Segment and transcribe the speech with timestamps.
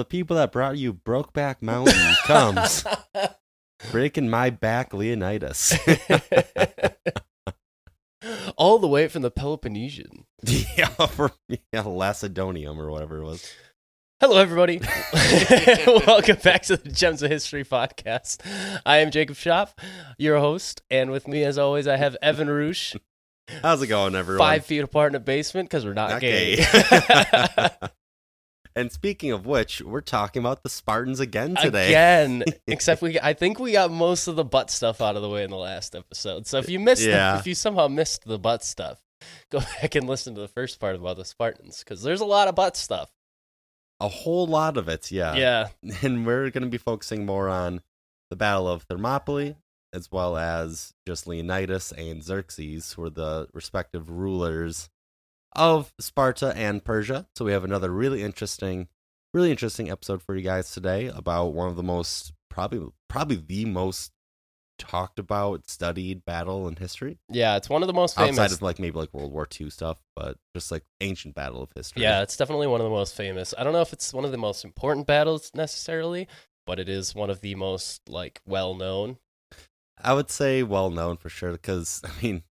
[0.00, 2.86] The people that brought you Brokeback Mountain comes
[3.90, 5.78] breaking my back, Leonidas.
[8.56, 10.24] All the way from the Peloponnesian.
[10.42, 13.46] yeah, from yeah, Lacedonium or whatever it was.
[14.20, 14.80] Hello, everybody.
[16.06, 18.40] Welcome back to the Gems of History podcast.
[18.86, 19.78] I am Jacob Shop,
[20.16, 22.96] your host, and with me, as always, I have Evan Roosh,
[23.62, 24.38] How's it going, everyone?
[24.38, 26.56] five feet apart in a basement because we're not, Not gay.
[26.56, 27.88] gay.
[28.80, 31.88] And speaking of which, we're talking about the Spartans again today.
[31.88, 35.28] Again, except we, I think we got most of the butt stuff out of the
[35.28, 36.46] way in the last episode.
[36.46, 39.00] So if you missed, the- if you somehow missed the butt stuff,
[39.50, 42.48] go back and listen to the first part about the Spartans because there's a lot
[42.48, 43.10] of butt stuff.
[44.00, 45.34] A whole lot of it, yeah.
[45.36, 45.68] yeah.
[46.02, 47.82] And we're going to be focusing more on
[48.30, 49.56] the Battle of Thermopylae,
[49.92, 54.88] as well as just Leonidas and Xerxes, who were the respective rulers
[55.54, 57.26] of Sparta and Persia.
[57.34, 58.88] So we have another really interesting,
[59.34, 63.64] really interesting episode for you guys today about one of the most probably probably the
[63.64, 64.12] most
[64.80, 67.18] talked about, studied battle in history.
[67.28, 68.38] Yeah, it's one of the most famous.
[68.38, 71.70] Outside of like maybe like World War II stuff, but just like ancient battle of
[71.74, 72.02] history.
[72.02, 73.54] Yeah, it's definitely one of the most famous.
[73.56, 76.26] I don't know if it's one of the most important battles necessarily,
[76.66, 79.18] but it is one of the most like well known.
[80.02, 82.42] I would say well known for sure because I mean,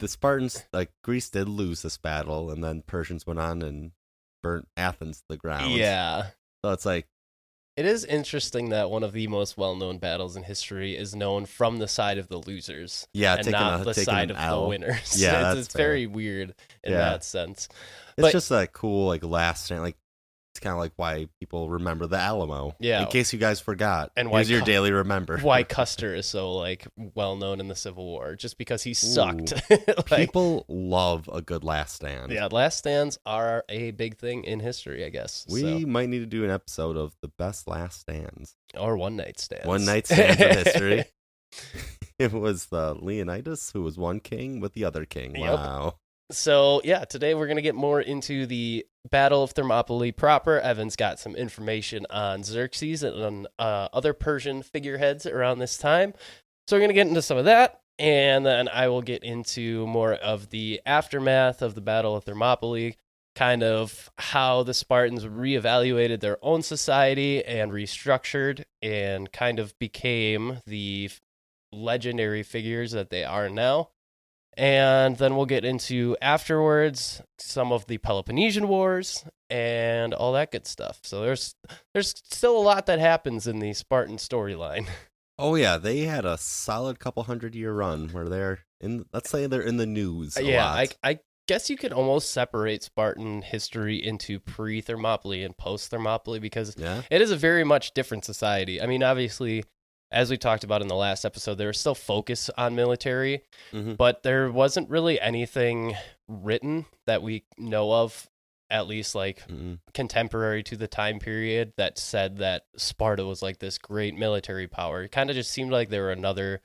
[0.00, 3.92] the Spartans like Greece did lose this battle, and then Persians went on and
[4.42, 5.72] burnt Athens to the ground.
[5.72, 6.26] Yeah.
[6.64, 7.06] so it's like
[7.76, 11.46] It is interesting that one of the most well known battles in history is known
[11.46, 14.62] from the side of the losers yeah, and not a the side of L.
[14.62, 15.16] the winners.
[15.20, 16.98] Yeah, it's, it's very weird in Yeah.
[16.98, 17.68] that sense.
[18.16, 19.82] It's but- just a cool like last stand.
[19.82, 19.96] Like
[20.54, 22.76] it's kind of like why people remember the Alamo.
[22.78, 23.02] Yeah.
[23.02, 24.12] in case you guys forgot.
[24.16, 25.38] And why here's your Cu- daily remember.
[25.38, 29.52] Why Custer is so like well known in the Civil War, just because he sucked.
[29.70, 32.30] like, people love a good last stand.
[32.30, 35.44] yeah, last stands are a big thing in history, I guess.
[35.50, 35.88] We so.
[35.88, 38.54] might need to do an episode of the best last stands.
[38.78, 39.66] or one night stands.
[39.66, 41.04] One night stands of history.
[42.20, 45.34] it was uh, Leonidas who was one king with the other king.
[45.34, 45.52] Yep.
[45.52, 45.94] Wow.
[46.30, 50.58] So yeah, today we're gonna get more into the Battle of Thermopylae proper.
[50.58, 56.14] Evan's got some information on Xerxes and on uh, other Persian figureheads around this time.
[56.66, 60.14] So we're gonna get into some of that, and then I will get into more
[60.14, 62.96] of the aftermath of the Battle of Thermopylae,
[63.36, 70.62] kind of how the Spartans reevaluated their own society and restructured, and kind of became
[70.66, 71.10] the
[71.70, 73.90] legendary figures that they are now
[74.56, 80.66] and then we'll get into afterwards some of the Peloponnesian Wars and all that good
[80.66, 81.00] stuff.
[81.02, 81.54] So there's
[81.92, 84.86] there's still a lot that happens in the Spartan storyline.
[85.36, 89.04] Oh yeah, they had a solid couple hundred year run where they're in.
[89.12, 90.36] Let's say they're in the news.
[90.36, 90.94] A yeah, lot.
[91.02, 97.02] I I guess you could almost separate Spartan history into pre-Thermopylae and post-Thermopylae because yeah.
[97.10, 98.80] it is a very much different society.
[98.80, 99.64] I mean, obviously,
[100.14, 103.42] as we talked about in the last episode, there was still focus on military,
[103.72, 103.96] Mhm.
[103.96, 105.96] but there wasn't really anything
[106.28, 108.30] written that we know of,
[108.70, 109.78] at least like Mm-mm.
[109.92, 115.02] contemporary to the time period, that said that Sparta was like this great military power.
[115.02, 116.62] It kind of just seemed like they were another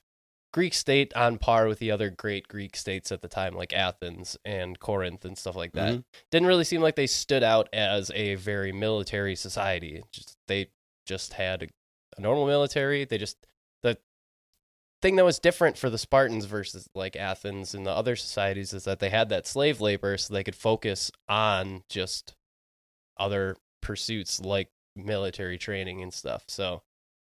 [0.52, 4.38] Greek state on par with the other great Greek states at the time, like Athens
[4.46, 5.94] and Corinth and stuff like that.
[5.96, 6.04] Mhm.
[6.32, 10.04] Didn't really seem like they stood out as a very military society.
[10.12, 10.70] Just they
[11.06, 11.70] just had
[12.20, 13.06] a, normal military.
[13.06, 13.38] They just
[13.82, 13.98] the
[15.02, 18.84] thing that was different for the Spartans versus like Athens and the other societies is
[18.84, 22.36] that they had that slave labor, so they could focus on just
[23.18, 26.44] other pursuits like military training and stuff.
[26.48, 26.84] So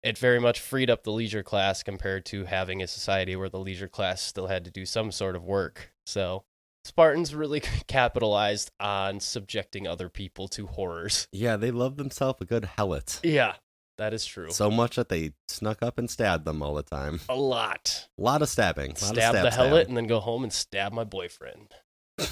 [0.03, 3.59] it very much freed up the leisure class compared to having a society where the
[3.59, 5.93] leisure class still had to do some sort of work.
[6.07, 6.45] So
[6.85, 11.29] Spartans really capitalized on subjecting other people to horrors.
[11.33, 13.21] Yeah, they loved themselves a good helot.
[13.23, 13.55] Yeah,
[13.99, 14.51] that is true.
[14.51, 17.21] So much that they snuck up and stabbed them all the time.
[17.29, 18.09] a lot.
[18.19, 18.91] A lot of stabbing.
[18.91, 19.89] Lot Stab of the stab, helot stab.
[19.89, 21.75] and then go home and stab my boyfriend.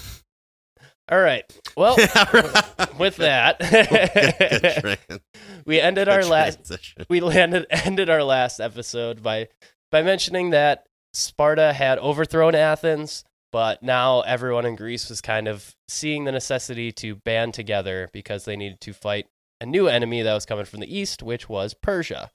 [1.08, 1.44] All right.
[1.76, 1.94] Well,
[2.98, 3.60] with that,
[4.82, 5.20] Good- good
[5.64, 6.72] we ended good our last
[7.08, 9.48] we landed ended our last episode by
[9.92, 13.22] by mentioning that Sparta had overthrown Athens,
[13.52, 18.44] but now everyone in Greece was kind of seeing the necessity to band together because
[18.44, 19.26] they needed to fight
[19.60, 22.30] a new enemy that was coming from the east, which was Persia.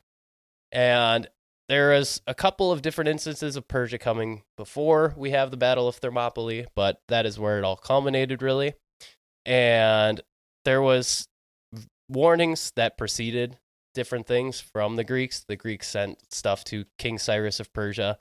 [0.72, 1.28] And
[1.70, 5.88] there is a couple of different instances of Persia coming before we have the Battle
[5.88, 8.74] of Thermopylae, but that is where it all culminated, really.
[9.46, 10.22] And
[10.66, 11.28] there was
[12.10, 13.58] warnings that preceded
[13.94, 15.44] different things from the Greeks.
[15.48, 18.18] The Greeks sent stuff to King Cyrus of Persia,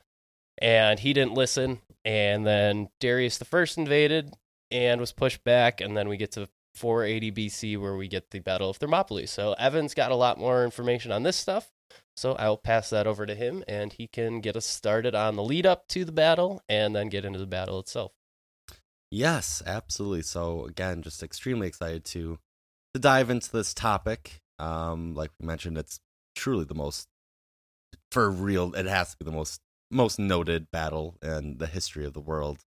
[0.59, 1.81] and he didn't listen.
[2.05, 4.35] And then Darius the First invaded
[4.71, 5.81] and was pushed back.
[5.81, 9.27] And then we get to 480 BC, where we get the Battle of Thermopylae.
[9.27, 11.71] So Evan's got a lot more information on this stuff.
[12.17, 15.43] So I'll pass that over to him, and he can get us started on the
[15.43, 18.13] lead up to the battle, and then get into the battle itself.
[19.11, 20.23] Yes, absolutely.
[20.23, 22.39] So again, just extremely excited to
[22.95, 24.41] to dive into this topic.
[24.59, 26.01] Um, like we mentioned, it's
[26.37, 27.09] truly the most
[28.13, 28.75] for real.
[28.75, 32.61] It has to be the most most noted battle in the history of the world.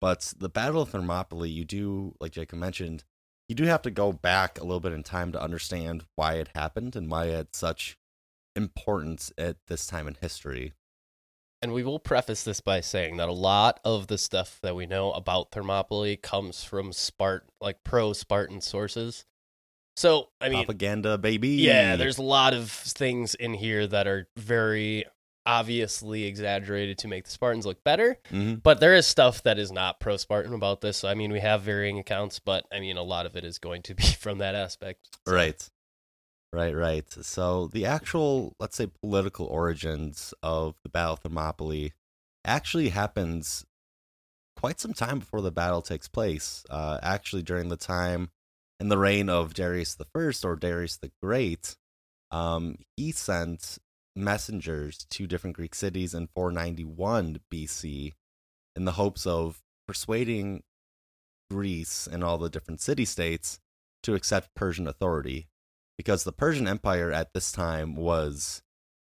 [0.00, 3.04] But the Battle of Thermopylae, you do, like Jacob mentioned,
[3.48, 6.50] you do have to go back a little bit in time to understand why it
[6.54, 7.96] happened and why it had such
[8.54, 10.74] importance at this time in history.
[11.60, 14.86] And we will preface this by saying that a lot of the stuff that we
[14.86, 19.24] know about Thermopylae comes from Spart like pro Spartan sources.
[19.96, 21.48] So, I mean, Propaganda, baby.
[21.48, 25.06] yeah, there's a lot of things in here that are very
[25.48, 28.18] obviously exaggerated to make the Spartans look better.
[28.28, 30.98] hmm But there is stuff that is not pro Spartan about this.
[30.98, 33.58] So, I mean, we have varying accounts, but I mean, a lot of it is
[33.58, 35.08] going to be from that aspect.
[35.26, 35.68] So, Right.
[36.52, 37.10] Right, right.
[37.10, 41.92] So the actual, let's say, political origins of the Battle of Thermopylae
[42.44, 43.66] actually happens
[44.56, 46.64] quite some time before the battle takes place.
[46.70, 48.30] Uh, actually, during the time
[48.80, 51.76] in the reign of Darius the First or Darius the Great,
[52.30, 53.78] um, he sent
[54.18, 58.14] messengers to different Greek cities in 491 BC
[58.76, 60.62] in the hopes of persuading
[61.50, 63.60] Greece and all the different city states
[64.02, 65.48] to accept Persian authority
[65.96, 68.62] because the Persian Empire at this time was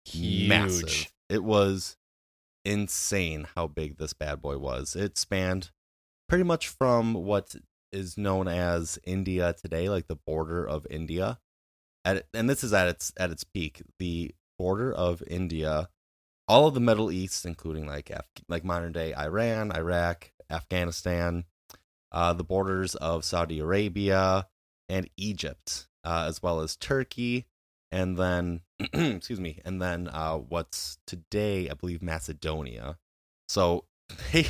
[0.06, 0.50] Huge.
[0.50, 1.12] massive.
[1.30, 1.98] It was
[2.64, 4.96] insane how big this bad boy was.
[4.96, 5.72] It spanned
[6.28, 7.56] pretty much from what
[7.92, 11.40] is known as India today, like the border of India.
[12.04, 13.82] At, and this is at its at its peak.
[13.98, 15.90] The border of India,
[16.48, 21.46] all of the Middle East, including like Af- like modern day Iran, Iraq, Afghanistan,
[22.12, 24.48] uh, the borders of Saudi Arabia
[24.88, 27.48] and Egypt, uh, as well as Turkey,
[27.92, 28.62] and then
[28.94, 32.98] excuse me, and then uh, what's today I believe Macedonia.
[33.48, 33.86] So
[34.32, 34.48] they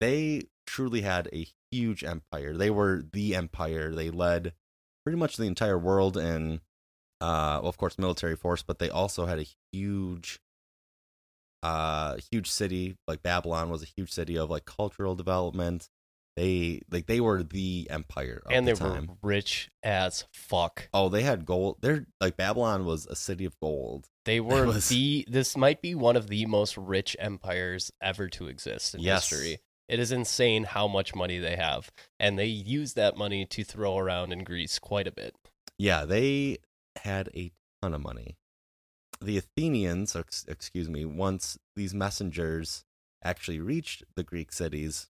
[0.00, 2.56] they truly had a huge empire.
[2.56, 3.94] They were the empire.
[3.94, 4.52] They led
[5.04, 6.60] pretty much the entire world in,
[7.22, 10.40] uh, well, of course, military force, but they also had a huge,
[11.62, 12.96] uh, huge city.
[13.06, 15.88] Like Babylon was a huge city of like cultural development.
[16.36, 19.06] They like they were the empire of And the they time.
[19.06, 20.88] were rich as fuck.
[20.94, 21.78] Oh, they had gold.
[21.82, 24.08] They're like Babylon was a city of gold.
[24.24, 28.46] They were was- the this might be one of the most rich empires ever to
[28.46, 29.28] exist in Yes.
[29.28, 29.58] history.
[29.88, 33.98] It is insane how much money they have, and they use that money to throw
[33.98, 35.34] around in Greece quite a bit.
[35.76, 36.58] Yeah, they
[36.96, 38.36] had a ton of money.
[39.20, 42.84] The Athenians, ex- excuse me, once these messengers
[43.24, 45.08] actually reached the Greek cities,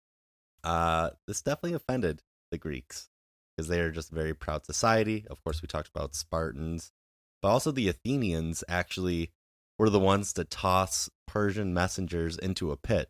[0.63, 3.09] uh, this definitely offended the Greeks
[3.55, 5.25] because they are just a very proud society.
[5.29, 6.91] Of course, we talked about Spartans,
[7.41, 9.31] but also the Athenians actually
[9.79, 13.09] were the ones to toss Persian messengers into a pit.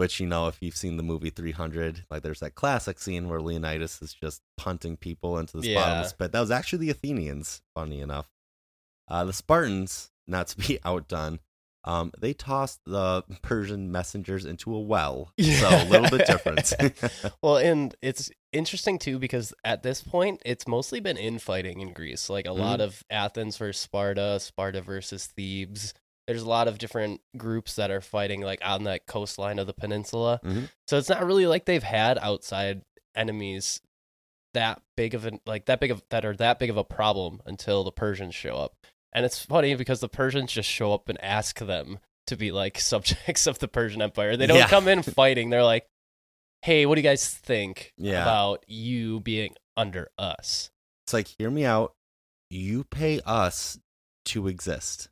[0.00, 3.42] Which, you know, if you've seen the movie 300, like there's that classic scene where
[3.42, 5.74] Leonidas is just punting people into this Yeah.
[5.74, 6.32] bottomless pit.
[6.32, 8.30] That was actually the Athenians, funny enough.
[9.08, 11.40] Uh, the Spartans, not to be outdone,
[11.84, 15.32] um, they tossed the Persian messengers into a well.
[15.38, 16.72] So a little bit different.
[17.42, 22.28] Well, and it's interesting too because at this point, it's mostly been infighting in Greece.
[22.30, 22.60] Like a Mm-hmm.
[22.60, 25.92] lot of Athens versus Sparta, Sparta versus Thebes.
[26.26, 29.72] There's a lot of different groups that are fighting like on that coastline of the
[29.72, 30.40] peninsula.
[30.44, 30.70] Mhm.
[30.86, 32.82] So it's not really like they've had outside
[33.16, 33.80] enemies
[34.54, 37.40] that big of an like that big of that are that big of a problem
[37.46, 38.74] until the Persians show up.
[39.12, 41.98] And it's funny because the Persians just show up and ask them
[42.28, 44.36] to be like subjects of the Persian Empire.
[44.36, 44.68] They don't Yeah.
[44.68, 45.50] come in fighting.
[45.50, 45.86] They're like,
[46.62, 48.22] "Hey, what do you guys think Yeah.
[48.22, 50.70] about you being under us?"
[51.06, 51.92] it's like, hear me out.
[52.50, 53.78] You pay us
[54.26, 55.08] to exist.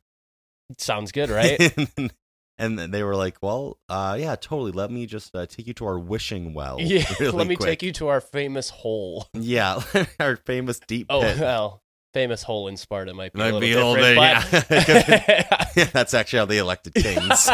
[0.77, 1.59] Sounds good, right?
[2.57, 4.71] and, they were like, well, uh, yeah, totally.
[4.71, 6.77] Let me just uh, take you to our wishing well.
[6.79, 7.05] yeah.
[7.19, 7.69] really Let me quick.
[7.69, 9.27] take you to our famous hole.
[9.33, 9.81] Yeah,
[10.19, 11.39] our famous deep Oh pit.
[11.39, 11.81] well,
[12.13, 15.85] famous hole in Sparta might be Might a little be different, bit, but yeah.
[15.93, 17.47] That's actually how they elected kings.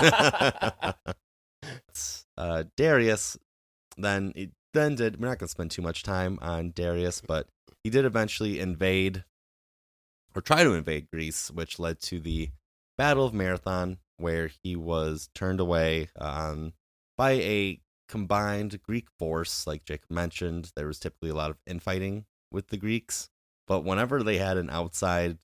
[2.38, 3.38] uh, Darius
[3.98, 5.20] then it then did.
[5.20, 7.48] We're not going to spend too much time on Darius, but
[7.84, 9.24] he did eventually invade
[10.36, 12.50] or try to invade Greece, which led to the
[12.98, 16.74] Battle of Marathon, where he was turned away um,
[17.18, 19.68] by a combined Greek force.
[19.68, 23.30] Like Jacob mentioned, there was typically a lot of infighting with the Greeks,
[23.68, 25.38] but whenever they had an outside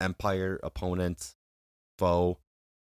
[0.00, 1.34] empire opponent
[1.98, 2.38] foe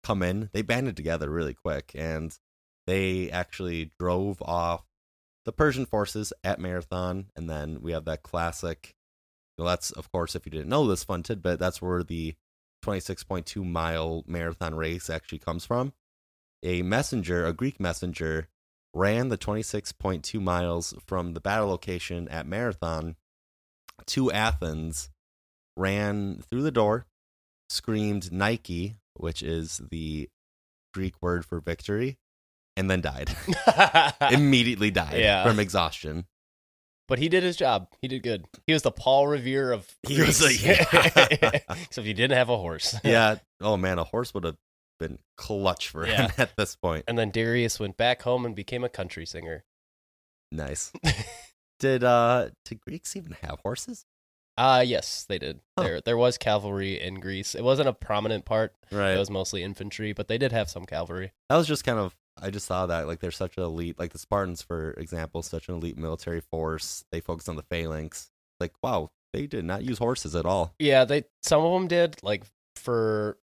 [0.03, 2.39] come in, they banded together really quick and
[2.87, 4.85] they actually drove off
[5.45, 8.95] the Persian forces at Marathon, and then we have that classic.
[9.59, 12.35] Well, that's of course, if you didn't know this fun tidbit, that's where the
[12.85, 15.93] 26.2 mile marathon race actually comes from.
[16.63, 18.49] A messenger, a Greek messenger,
[18.95, 23.17] ran the 26.2 miles from the battle location at Marathon
[24.07, 25.11] to Athens,
[25.77, 27.07] ran through the door,
[27.69, 30.29] screamed Nike, which is the
[30.93, 32.19] Greek word for victory,
[32.77, 33.35] and then died.
[34.31, 35.45] Immediately died Yeah.
[35.47, 36.27] from exhaustion.
[37.09, 37.89] But he did his job.
[38.01, 38.47] He did good.
[38.67, 42.97] He was the Paul Revere of He was a- Except he didn't have a horse.
[43.05, 43.37] Yeah.
[43.61, 44.57] Oh man, a horse would have
[45.01, 47.05] been clutch for him at this point.
[47.09, 49.65] And then Darius went back home and became a country singer.
[50.53, 50.93] Nice.
[51.81, 54.07] Did uh did Greeks even have horses?
[54.57, 55.59] Uh yes, they did.
[55.77, 55.85] Huh.
[55.85, 57.55] There there was cavalry in Greece.
[57.57, 58.73] It wasn't a prominent part.
[58.93, 59.15] Right.
[59.15, 61.33] It was mostly infantry, but they did have some cavalry.
[61.51, 64.13] that was just kind of I just saw that like they're such an elite like
[64.13, 67.05] the Spartans for example, such an elite military force.
[67.11, 68.31] They focus on the phalanx.
[68.61, 70.75] Like wow, they did not use horses at all.
[70.79, 72.45] Yeah, they some of them did like
[72.77, 73.39] for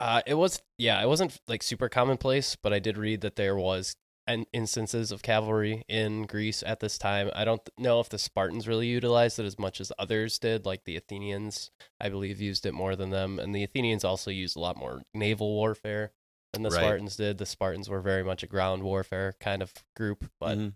[0.00, 3.56] uh it was yeah, it wasn't like super commonplace, but I did read that there
[3.56, 7.30] was an instances of cavalry in Greece at this time.
[7.34, 10.84] I don't know if the Spartans really utilized it as much as others did, like
[10.84, 11.70] the Athenians,
[12.00, 15.02] I believe used it more than them, and the Athenians also used a lot more
[15.14, 16.12] naval warfare
[16.52, 16.78] than the Right.
[16.80, 17.38] Spartans did.
[17.38, 20.74] The Spartans were very much a ground warfare kind of group, but Mhm.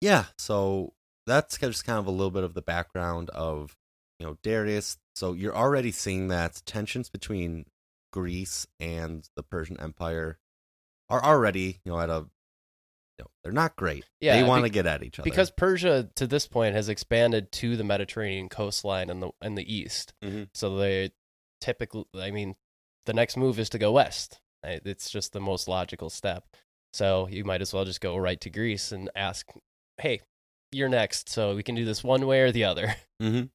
[0.00, 0.94] yeah, so
[1.26, 3.76] that's just kind of a little bit of the background of
[4.18, 4.98] you know Darius.
[5.14, 7.66] So you're already seeing that tensions between
[8.12, 10.38] Greece and the Persian Empire
[11.08, 12.28] are already you know at a
[13.18, 14.04] you know they're not great.
[14.20, 16.88] Yeah, they want to be- get at each other because Persia to this point has
[16.88, 20.14] expanded to the Mediterranean coastline in the in the east.
[20.22, 20.48] Mhm.
[20.54, 21.12] So they
[21.60, 22.56] typically, I mean,
[23.06, 24.40] the next move is to go west.
[24.62, 26.44] It's just the most logical step.
[26.92, 29.46] So you might as well just go right to Greece and ask,
[29.98, 30.20] "Hey,
[30.72, 33.48] you're next, so we can do this one way or the other." Mm-hmm.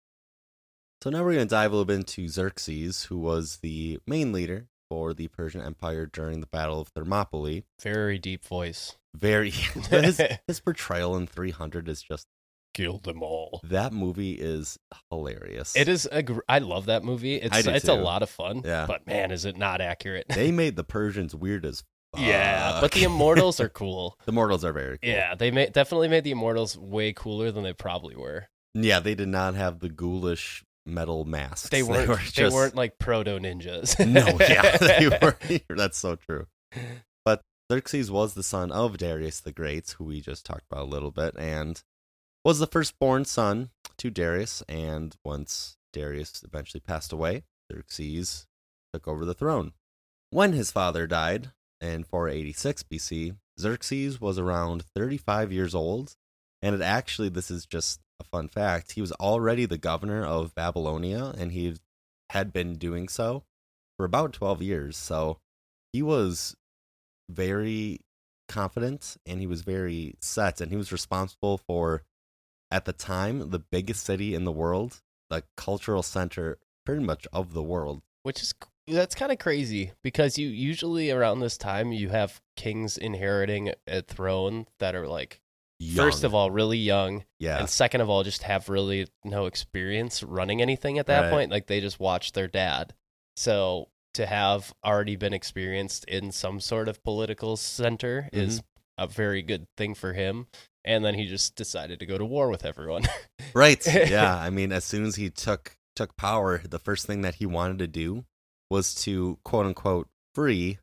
[1.03, 4.31] So now we're going to dive a little bit into Xerxes, who was the main
[4.31, 7.63] leader for the Persian Empire during the Battle of Thermopylae.
[7.81, 8.95] Very deep voice.
[9.15, 9.49] Very
[9.89, 12.27] his, his portrayal in 300 is just
[12.75, 13.61] Kill them all.
[13.63, 14.77] that movie is
[15.09, 15.75] hilarious.
[15.77, 16.21] It is a.
[16.21, 17.35] Gr- I love that movie.
[17.35, 18.61] It's it's a lot of fun.
[18.65, 18.85] Yeah.
[18.85, 20.25] But man, is it not accurate?
[20.29, 22.21] They made the Persians weird as fuck.
[22.21, 24.17] yeah, but the immortals are cool.
[24.25, 25.09] the mortals are very cool.
[25.09, 28.47] Yeah, they made definitely made the immortals way cooler than they probably were.
[28.73, 31.69] Yeah, they did not have the ghoulish metal masks.
[31.69, 32.07] They weren't.
[32.07, 33.97] They, were just, weren't like proto ninjas.
[34.05, 35.75] No, yeah, they were.
[35.77, 36.47] That's so true.
[37.23, 37.41] But
[37.71, 41.11] Xerxes was the son of Darius the Great, who we just talked about a little
[41.11, 41.81] bit, and
[42.45, 44.63] was the firstborn son to Darius.
[44.69, 48.45] And once Darius eventually passed away, Xerxes
[48.93, 49.73] took over the throne.
[50.29, 56.15] When his father died in 486 BC, Xerxes was around 35 years old.
[56.61, 60.55] And it actually, this is just a fun fact, he was already the governor of
[60.55, 61.75] Babylonia, and he
[62.29, 63.43] had been doing so
[63.97, 64.97] for about 12 years.
[64.97, 65.39] So
[65.91, 66.55] he was
[67.29, 67.99] very
[68.47, 72.03] confident and he was very set, and he was responsible for,
[72.75, 77.53] at the time, the biggest city in the world, the cultural center pretty much of
[77.53, 78.01] the world.
[78.23, 78.53] Which is
[78.87, 84.01] that's kind of crazy because you usually around this time you have kings inheriting a
[84.03, 85.41] throne that are like
[85.95, 90.21] first of all really young yeah, and second of all just have really no experience
[90.21, 91.31] running anything at that Right.
[91.31, 92.93] point like they just watch their dad
[93.35, 99.03] so to have already been experienced in some sort of political center is Mm-hmm.
[99.03, 100.45] a very good thing for him
[100.85, 103.03] and then he just decided to go to war with everyone
[103.53, 103.85] right.
[103.85, 107.45] Yeah, I mean, as soon as he took took power, the first thing that he
[107.45, 108.23] wanted to do
[108.69, 110.77] was to quote unquote free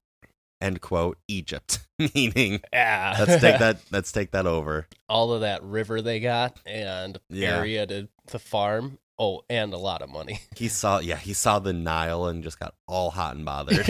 [0.60, 1.80] end quote Egypt,
[2.14, 4.86] meaning yeah let's take that let's take that over.
[5.08, 7.56] all of that river they got and Yeah.
[7.56, 11.58] area to, to farm oh and a lot of money He saw yeah, he saw
[11.58, 13.84] the Nile and just got all hot and bothered.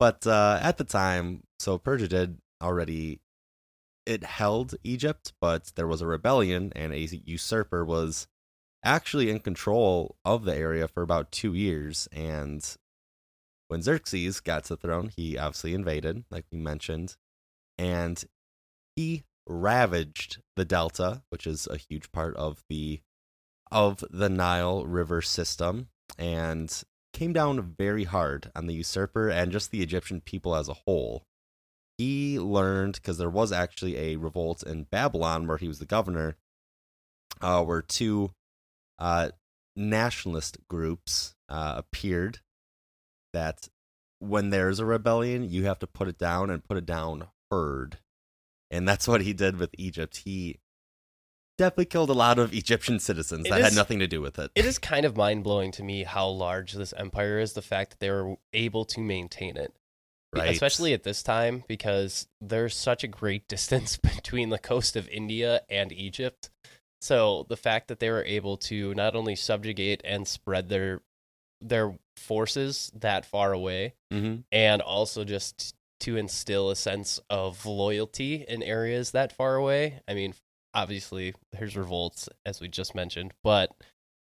[0.00, 3.20] but uh, at the time, so Persia did already
[4.08, 8.26] it held Egypt, but there was a rebellion and a usurper was
[8.82, 12.08] actually in control of the area for about two years.
[12.10, 12.64] And
[13.68, 17.16] when Xerxes got to the throne, he obviously invaded, like we mentioned,
[17.76, 18.24] and
[18.96, 23.00] he ravaged the delta, which is a huge part of the
[23.70, 29.70] of the Nile River system, and came down very hard on the usurper and just
[29.70, 31.26] the Egyptian people as a whole.
[31.98, 36.36] He learned because there was actually a revolt in Babylon where he was the governor,
[37.42, 38.30] uh, where two
[38.98, 39.30] uh,
[39.76, 42.38] nationalist groups uh, appeared.
[43.34, 43.68] That
[44.20, 47.98] when there's a rebellion, you have to put it down and put it down hard.
[48.70, 50.18] and that's what he did with Egypt.
[50.18, 50.58] He
[51.56, 54.50] definitely killed a lot of Egyptian citizens It that had nothing to do with it.
[54.54, 57.54] It is kind of mind blowing to me how large this empire is.
[57.54, 59.74] The fact that they were able to maintain it,
[60.34, 60.50] right?
[60.50, 65.62] especially at this time, because there's such a great distance between the coast of India
[65.68, 66.50] and Egypt.
[67.00, 71.00] So the fact that they were able to not only subjugate and spread their
[71.60, 74.44] their forces that far away, Mhm.
[74.52, 80.00] and also just to instill a sense of loyalty in areas that far away.
[80.06, 80.34] I mean,
[80.72, 83.72] obviously, there's revolts, as we just mentioned, but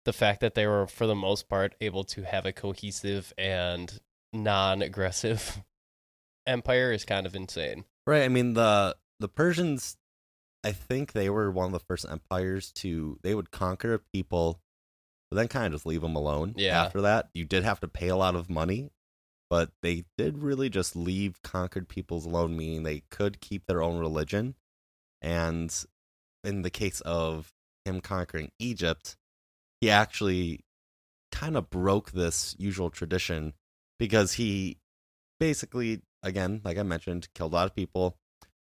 [0.04, 3.98] the fact that they were, for the most part, able to have a cohesive and
[4.32, 5.64] non aggressive
[6.46, 7.84] empire is kind of insane.
[8.06, 8.22] Right.
[8.22, 9.96] I mean the the Persians
[10.64, 14.60] I think they were one of the first empires to they would conquer a people
[15.30, 16.54] but then kind of just leave them alone.
[16.56, 16.84] Yeah.
[16.84, 18.90] After that, you did have to pay a lot of money,
[19.50, 23.98] but they did really just leave conquered peoples alone, meaning they could keep their own
[23.98, 24.54] religion.
[25.20, 25.74] And
[26.44, 27.52] in the case of
[27.84, 29.16] him conquering Egypt,
[29.80, 30.60] he actually
[31.32, 33.52] kind of broke this usual tradition
[33.98, 34.78] because he
[35.40, 38.16] basically, again, like I mentioned, killed a lot of people,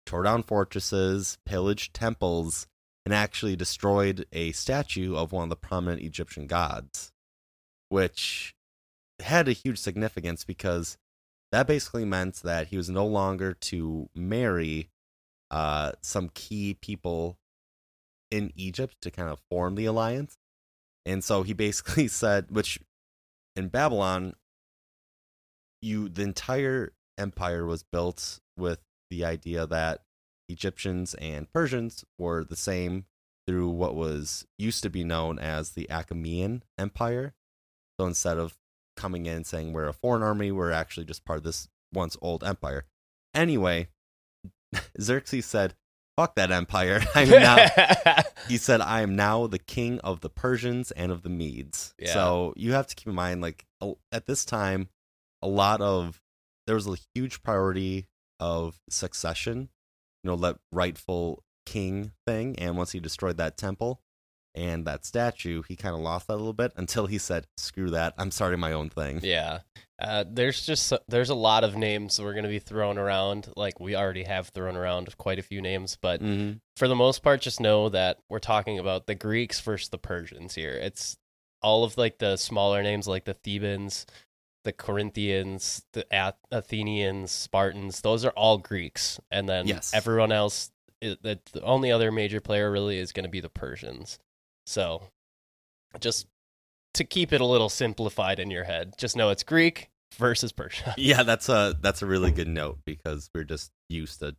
[0.06, 2.68] tore down fortresses, pillaged temples,
[3.06, 7.12] and actually destroyed a statue of one of the prominent Egyptian gods,
[7.90, 8.56] which
[9.20, 10.98] had a huge significance because
[11.52, 14.90] that basically meant that he was no longer to marry
[15.52, 17.38] uh, some key people
[18.30, 20.38] in Egypt to kind of form the alliance.
[21.06, 22.80] And so he basically said, which
[23.56, 24.34] in Babylon,
[25.82, 28.80] you the entire empire was built with
[29.10, 30.02] the idea that
[30.48, 33.06] Egyptians and Persians were the same
[33.48, 37.34] through what was used to be known as the Achaemenid Empire.
[38.00, 38.58] So instead of
[38.96, 42.44] coming in saying we're a foreign army, we're actually just part of this once old
[42.44, 42.86] empire.
[43.34, 43.90] Anyway,
[45.02, 45.76] Xerxes said,
[46.18, 47.02] "Fuck that empire!
[47.16, 47.68] I'm now."
[48.48, 52.14] he said, "I am now the king of the Persians and of the Medes." Yeah.
[52.14, 53.66] So you have to keep in mind, like
[54.12, 54.90] at this time,
[55.42, 56.22] a lot of
[56.70, 58.06] there was a huge priority
[58.40, 59.70] of succession,
[60.24, 62.60] you know, that rightful king thing.
[62.60, 64.04] And once he destroyed that temple
[64.54, 67.90] and that statue, he kind of lost that a little bit until he said, "Screw
[67.90, 68.14] that!
[68.20, 69.62] I'm starting my own thing." Yeah.
[70.00, 73.52] Uh, there's just there's a lot of names that we're going to be thrown around
[73.58, 77.22] like we already have thrown around quite a few names but hmm for the most
[77.22, 81.18] part just know that we're talking about the Greeks versus the Persians here it's
[81.62, 84.06] all of like the smaller names like the Thebans
[84.70, 86.06] the Corinthians the
[86.52, 89.92] Athenians Spartans those are all Greeks and then Yes.
[89.96, 90.70] everyone else
[91.02, 94.20] the only other major player really is going to be the Persians
[94.68, 95.02] so
[96.00, 96.28] just
[96.94, 100.94] to keep it a little simplified in your head, just know it's Greek versus Persia.
[100.98, 104.36] Yeah, that's a that's a really good note because we're just used to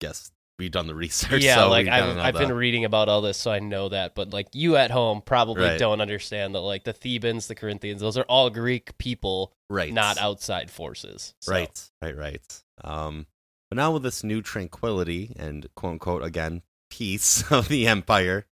[0.00, 1.42] guess we've done the research.
[1.42, 4.14] yeah, so like I've, I've been reading about all this, so I know that.
[4.14, 5.78] But like you at home probably Right.
[5.78, 10.18] don't understand that like the Thebans, the Corinthians, those are all Greek people, right, not
[10.18, 11.34] outside forces.
[11.40, 12.62] So, Right, right, right.
[12.84, 13.26] Um,
[13.68, 18.46] but now with this new tranquility and quote unquote again peace of the empire,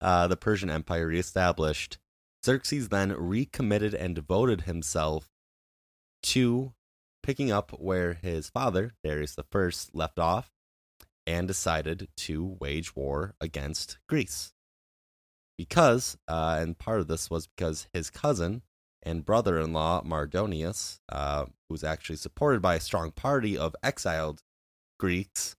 [0.00, 1.98] uh, the Persian Empire reestablished,
[2.44, 5.28] Xerxes then recommitted and devoted himself
[6.24, 6.72] to
[7.22, 10.50] picking up where his father Darius the First left off,
[11.26, 14.52] and decided to wage war against Greece.
[15.56, 18.62] Because, uh, and part of this was because his cousin
[19.02, 24.42] and brother in law, Mardonius, uh, who's actually supported by a strong party of exiled
[24.98, 25.56] Greeks,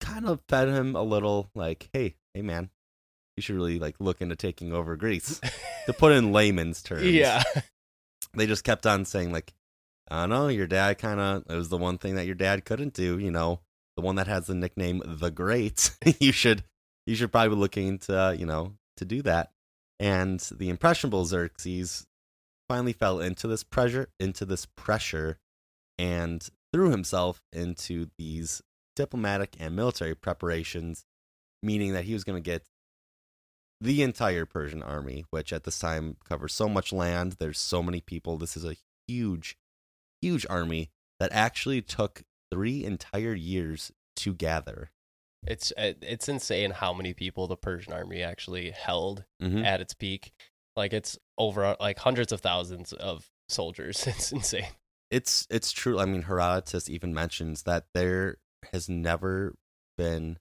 [0.00, 2.70] kind of fed him a little like, hey, hey, man,
[3.36, 5.40] you should really like look into taking over Greece.
[5.86, 7.42] to put in layman's terms, yeah,
[8.34, 9.52] they just kept on saying like,
[10.08, 12.64] I don't know, your dad kind of it was the one thing that your dad
[12.64, 13.60] couldn't do, you know,
[14.00, 15.90] the one that has the nickname the Great.
[16.20, 16.64] you should
[17.06, 19.50] you should probably be looking to you know to do that.
[19.98, 22.06] And the impressionable Xerxes
[22.68, 25.38] finally fell into this pressure into this pressure
[25.98, 28.62] and threw himself into these
[28.96, 31.04] diplomatic and military preparations,
[31.62, 32.64] meaning that he was going to get
[33.82, 37.36] the entire Persian army, which at this time covers so much land.
[37.38, 38.38] There's so many people.
[38.38, 39.58] This is a huge,
[40.22, 44.90] huge army that actually took three entire years to gather.
[45.46, 49.64] it's uh, it's insane how many people the Persian army actually held Mm-hmm.
[49.64, 50.32] at its peak.
[50.76, 54.06] Like it's over like hundreds of thousands of soldiers.
[54.06, 54.66] It's insane.
[55.10, 55.98] It's it's true.
[55.98, 58.36] I mean, Herodotus even mentions that there
[58.72, 59.56] has never
[59.98, 60.38] been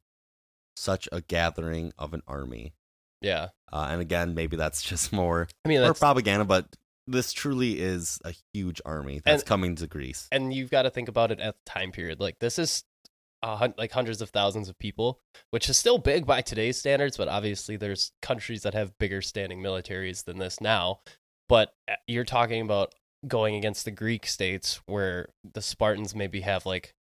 [0.75, 2.73] such a gathering of an army.
[3.21, 6.67] Yeah, Uh, and again, maybe that's just more I mean that's propaganda, but
[7.09, 10.27] this truly is a huge army that's And- coming to Greece.
[10.31, 12.19] and you've got to think about it at the time period.
[12.19, 12.83] Like this is
[13.41, 15.19] uh, like hundreds of thousands of people,
[15.51, 17.15] which is still big by today's standards.
[17.17, 20.99] But obviously, there's countries that have bigger standing militaries than this now.
[21.47, 22.93] But uh, you're talking about
[23.27, 26.93] going against the Greek states, where the Spartans maybe have like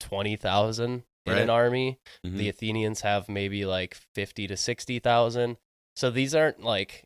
[0.00, 1.42] twenty thousand in Right.
[1.42, 1.98] an army.
[2.26, 2.38] Mhm.
[2.38, 5.58] The Athenians have maybe like fifty to sixty thousand.
[5.96, 7.04] So these aren't like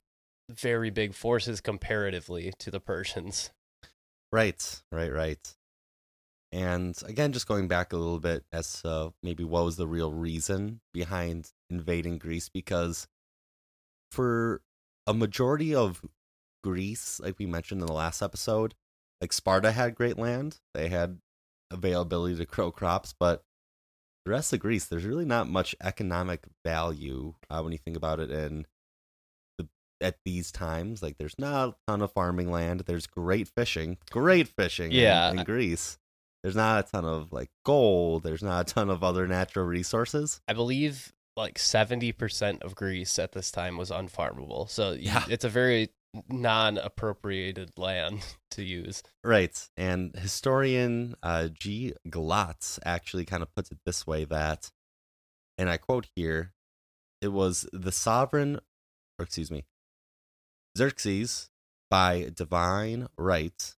[0.48, 3.50] very big forces comparatively to the Persians.
[4.32, 5.54] Right, right, right.
[6.52, 10.12] And again, just going back a little bit as to maybe what was the real
[10.12, 13.08] reason behind invading Greece, because
[14.10, 14.62] for
[15.06, 16.02] a majority of
[16.62, 18.74] Greece, like we mentioned in the last episode,
[19.20, 21.18] like Sparta had great land, they had
[21.70, 23.42] availability to grow crops, but
[24.24, 28.20] the rest of Greece, there's really not much economic value uh, when you think about
[28.20, 28.66] it in
[30.00, 31.02] at these times.
[31.02, 32.80] Like, there's not a ton of farming land.
[32.86, 34.92] There's great fishing, great fishing.
[34.92, 35.30] in- Yeah.
[35.30, 35.98] in, Greece.
[36.42, 38.22] There's not a ton of like gold.
[38.22, 40.40] There's not a ton of other natural resources.
[40.46, 44.70] I believe like 70% of Greece at this time was unfarmable.
[44.70, 45.24] So Yeah.
[45.28, 45.90] it's a very
[46.28, 49.02] non appropriated land to use.
[49.24, 49.68] Right.
[49.76, 51.94] And historian uh, G.
[52.08, 54.70] Glotz actually kind of puts it this way that,
[55.58, 56.52] and I quote here,
[57.20, 58.60] it was the sovereign,
[59.18, 59.64] or excuse me,
[60.76, 61.48] Xerxes,
[61.90, 63.74] by divine right,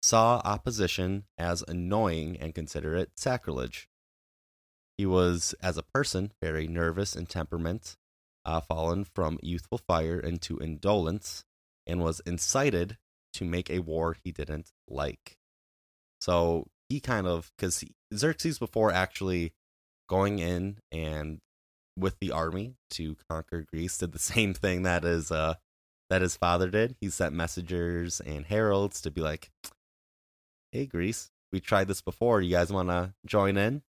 [0.00, 3.88] saw opposition as annoying and considered it sacrilege.
[4.96, 7.96] He was, as a person, very nervous in temperament,
[8.46, 11.44] uh, fallen from youthful fire into indolence,
[11.86, 12.96] and was incited
[13.34, 15.36] to make a war he didn't like.
[16.20, 17.84] So he kind of, because
[18.14, 19.52] Xerxes, before actually
[20.08, 21.40] going in and
[21.96, 25.54] with the army to conquer Greece, did the same thing that is uh
[26.10, 26.96] that his father did.
[27.00, 29.50] He sent messengers and heralds to be like,
[30.72, 32.40] "Hey, Greece, we tried this before.
[32.40, 33.82] You guys want to join in?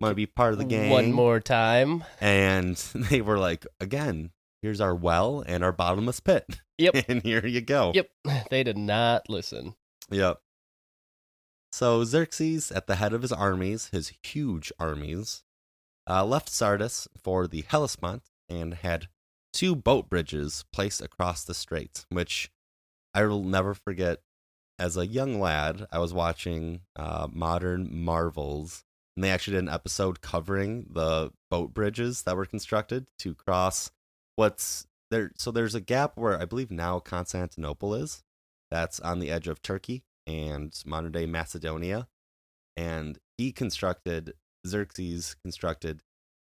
[0.00, 2.04] Want to be part of the game One more time.
[2.20, 4.30] and they were like, "Again,
[4.62, 6.60] here's our well and our bottomless pit.
[6.78, 7.04] Yep.
[7.08, 8.08] and here you go." Yep.
[8.50, 9.74] They did not listen.
[10.10, 10.38] Yep.
[11.72, 15.42] So Xerxes, at the head of his armies, his huge armies,
[16.08, 19.08] uh, left Sardis for the Hellespont and had
[19.54, 22.50] two boat bridges placed across the strait, which
[23.14, 24.20] I will never forget.
[24.78, 28.82] As a young lad, I was watching uh, Modern Marvels,
[29.16, 33.92] and they actually did an episode covering the boat bridges that were constructed to cross
[34.34, 35.30] what's there.
[35.38, 38.24] So there's a gap where I believe now Constantinople is.
[38.72, 42.08] That's on the edge of Turkey and modern day Macedonia.
[42.76, 44.34] And he constructed,
[44.66, 46.02] Xerxes constructed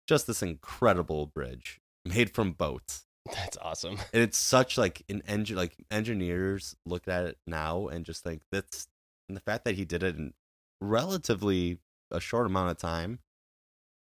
[0.08, 3.04] just this incredible bridge made from boats.
[3.32, 3.98] That's awesome.
[4.12, 8.42] And it's such like an engine, like engineers look at it now and just think
[8.52, 8.86] that's,
[9.28, 10.32] and the fact that he did it in
[10.80, 11.78] relatively
[12.10, 13.18] a short amount of time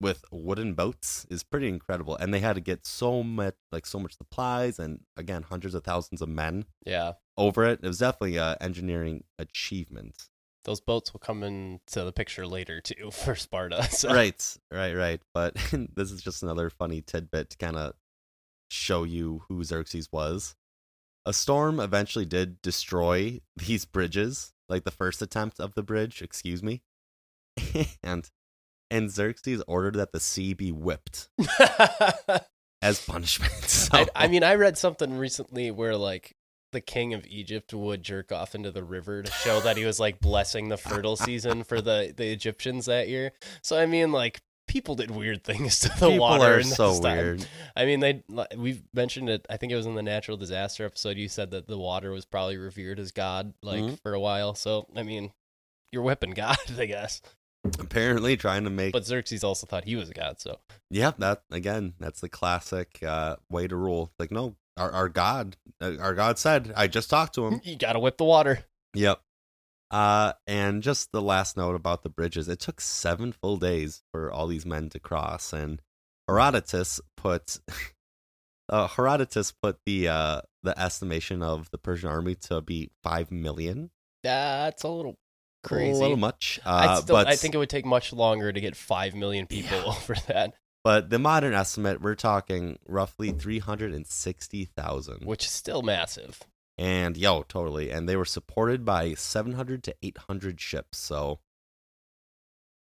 [0.02, 2.18] with wooden boats is pretty incredible.
[2.18, 5.86] And they had to get so much, like so much supplies and again, hundreds of
[5.86, 7.14] thousands of men Yeah.
[7.38, 7.80] over it.
[7.82, 10.28] It was definitely a engineering achievement.
[10.66, 13.84] Those boats will come into the picture later too for Sparta.
[13.84, 14.14] So.
[14.14, 15.22] Right, right, right.
[15.34, 15.56] But
[15.96, 17.94] this is just another funny tidbit to kind of
[18.70, 20.56] show you who Xerxes was.
[21.26, 26.62] A storm eventually did destroy these bridges, like the first attempt of the bridge, excuse
[26.62, 26.84] me.
[28.04, 28.30] and
[28.92, 31.30] and Xerxes ordered that the sea be whipped
[32.82, 33.52] as punishment.
[33.64, 36.36] So, I, I mean, I read something recently where like
[36.76, 40.00] the king of Egypt would jerk off into the river to show that he was
[40.00, 43.32] like blessing the fertile season for the the Egyptians that year.
[43.64, 46.58] So I mean, like people did weird things to the people water.
[46.58, 47.18] are so time.
[47.18, 47.48] weird.
[47.76, 48.24] I mean, they
[48.56, 49.46] we've mentioned it.
[49.50, 51.18] I think it was in the natural disaster episode.
[51.18, 54.00] You said that the water was probably revered as God, like Mhm.
[54.02, 54.54] for a while.
[54.56, 55.32] So I mean,
[55.92, 57.22] you're whipping God, I guess.
[57.80, 60.40] Apparently, trying to make But Xerxes also thought he was a god.
[60.40, 60.60] So
[60.92, 64.12] Yeah, that again, that's the classic uh, way to rule.
[64.20, 67.62] Like, no, our our God, uh, our God said, I just talked to him.
[67.64, 68.66] you gotta whip the water.
[68.94, 69.22] yep.
[69.92, 74.32] Uh, and just the last note about the bridges: it took seven full days for
[74.32, 75.82] all these men to cross, and
[76.28, 77.60] Herodotus put,
[78.70, 83.92] uh, Herodotus put the uh the estimation of the Persian army to be five million.
[84.24, 85.18] That's a little
[85.64, 86.60] crazy, A little much.
[86.66, 89.78] Uh, still, but I think it would take much longer to get five million people
[89.78, 89.84] Yeah.
[89.86, 95.26] over that, but the modern estimate, we're talking roughly three hundred and sixty thousand.
[95.26, 96.40] which is still massive.
[96.78, 97.90] And yo, totally.
[97.90, 100.98] And they were supported by 700 to 800 ships.
[100.98, 101.40] So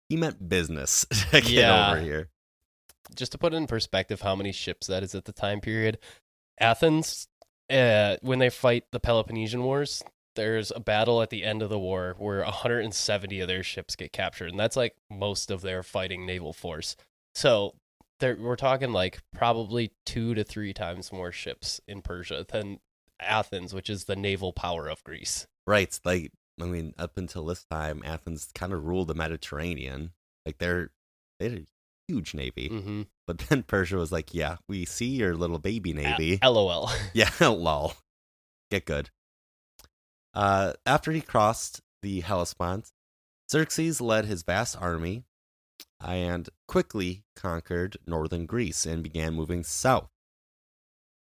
[0.10, 1.92] he meant business to get Yeah.
[1.92, 2.30] over here.
[3.16, 6.00] Just to put it in perspective, how many ships that is at the time period,
[6.60, 7.28] Athens,
[7.70, 10.02] uh, when they fight the Peloponnesian Wars,
[10.36, 14.12] there's a battle at the end of the war where 170 of their ships get
[14.12, 16.96] captured, and that's like most of their fighting naval force.
[17.36, 17.76] So
[18.20, 22.80] there, we're talking like probably two to three times more ships in Persia than
[23.20, 25.48] Athens, which is the naval power of Greece.
[25.66, 25.98] Right.
[26.04, 30.12] Like, I mean, up until this time, Athens kind of ruled the Mediterranean.
[30.46, 30.92] Like, they're
[31.40, 31.66] they had a
[32.08, 32.70] huge navy.
[32.70, 33.02] Mm-hmm.
[33.26, 36.40] But then Persia was like, yeah, we see your little baby navy.
[36.44, 36.92] LOL.
[37.14, 37.94] yeah, lol.
[38.70, 39.10] Get good.
[40.34, 42.92] Uh, after he crossed the Hellespont,
[43.50, 45.26] Xerxes led his vast army
[46.04, 50.10] and quickly conquered northern Greece and began moving south.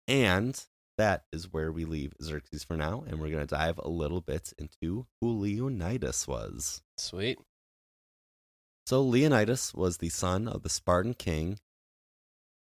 [0.08, 0.64] And
[0.98, 4.22] that is where we leave Xerxes for now, and we're going to dive a little
[4.22, 6.82] bit into who Leonidas was.
[6.98, 7.40] Sweet.
[8.86, 11.58] So, Leonidas was the son of the Spartan king,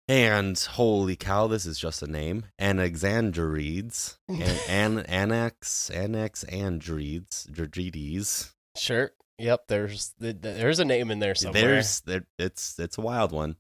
[0.09, 8.53] and holy cow, this is just a name Anaxandrides, and An- Anax, Anax Andrides, Andrides.
[8.77, 9.13] Sure.
[9.39, 9.63] Yep.
[9.69, 11.63] There's th- th- there's a name in there somewhere.
[11.63, 13.57] There's there, it's it's a wild one,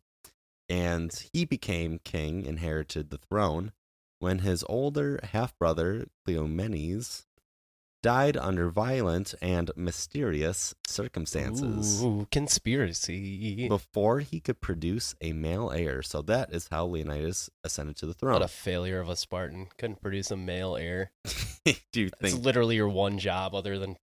[0.68, 3.72] and he became king, inherited the throne
[4.18, 7.24] when his older half brother Cleomenes
[8.04, 13.68] died under violent and mysterious circumstances Ooh, conspiracy.
[13.68, 16.02] before he could produce a male heir.
[16.02, 18.32] So that is how Leonidas ascended to the throne.
[18.34, 19.68] What a failure of a Spartan.
[19.78, 21.12] Couldn't produce a male heir.
[21.92, 22.44] Do you It's think?
[22.44, 23.96] literally your one job other than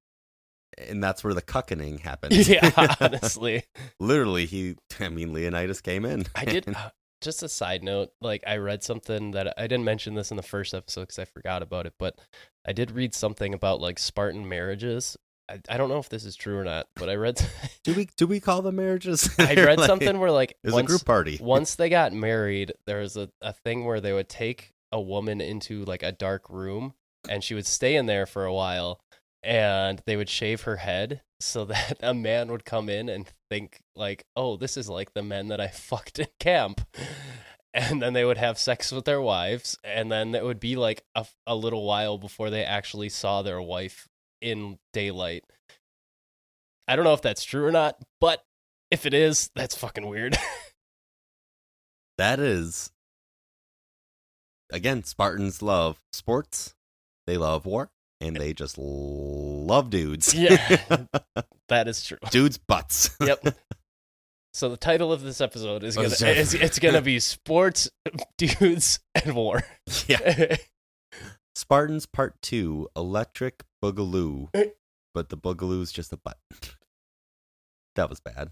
[0.87, 2.33] And that's where the cuckening happened.
[2.47, 3.63] Yeah, honestly.
[3.99, 4.75] Literally, he.
[4.99, 6.25] I mean, Leonidas came in.
[6.35, 10.15] I did uh, just a side note, like I read something that I didn't mention
[10.15, 12.17] this in the first episode cuz I forgot about it, but
[12.65, 15.17] I did read something about like Spartan marriages.
[15.49, 17.41] I, I don't know if this is true or not, but I read
[17.83, 19.29] do we do we call them marriages?
[19.37, 21.37] I read Like, something where like It once, a group party.
[21.41, 25.41] once they got married, there was a, a thing where they would take a woman
[25.41, 26.93] into like a dark room
[27.27, 29.01] and she would stay in there for a while
[29.43, 33.81] and they would shave her head so that a man would come in and think
[33.95, 36.81] like, "Oh, this is like the men that I fucked in camp."
[37.71, 41.03] And then they would have sex with their wives and then it would be like
[41.13, 44.07] a, a little while before they actually saw their wife
[44.41, 45.43] in daylight.
[46.87, 48.43] I don't know if that's true or not, but
[48.89, 50.35] if it is, that's fucking weird.
[52.19, 52.91] That is
[54.69, 56.75] again, Spartans love sports,
[57.25, 60.33] they love war, and they just love dudes.
[60.33, 60.77] Yeah.
[61.69, 62.17] that is true.
[62.31, 63.15] dudes' butts.
[63.21, 63.55] Yep.
[64.51, 67.87] So the title of this episode is gonna is, it's gonna be sports,
[68.37, 69.61] dudes, and war.
[70.07, 70.57] yeah.
[71.55, 74.49] Spartans Part Two: Electric Boogaloo,
[75.13, 76.39] but the Boogaloo's just a butt.
[77.95, 78.49] That was bad.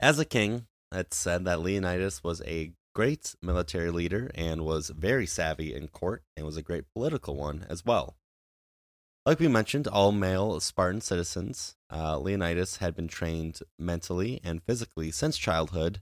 [0.00, 5.26] As a king, it's said that Leonidas was a great military leader and was very
[5.26, 8.16] savvy in court and was a great political one as well.
[9.26, 15.10] Like we mentioned, all male Spartan citizens, uh, Leonidas had been trained mentally and physically
[15.10, 16.00] since childhood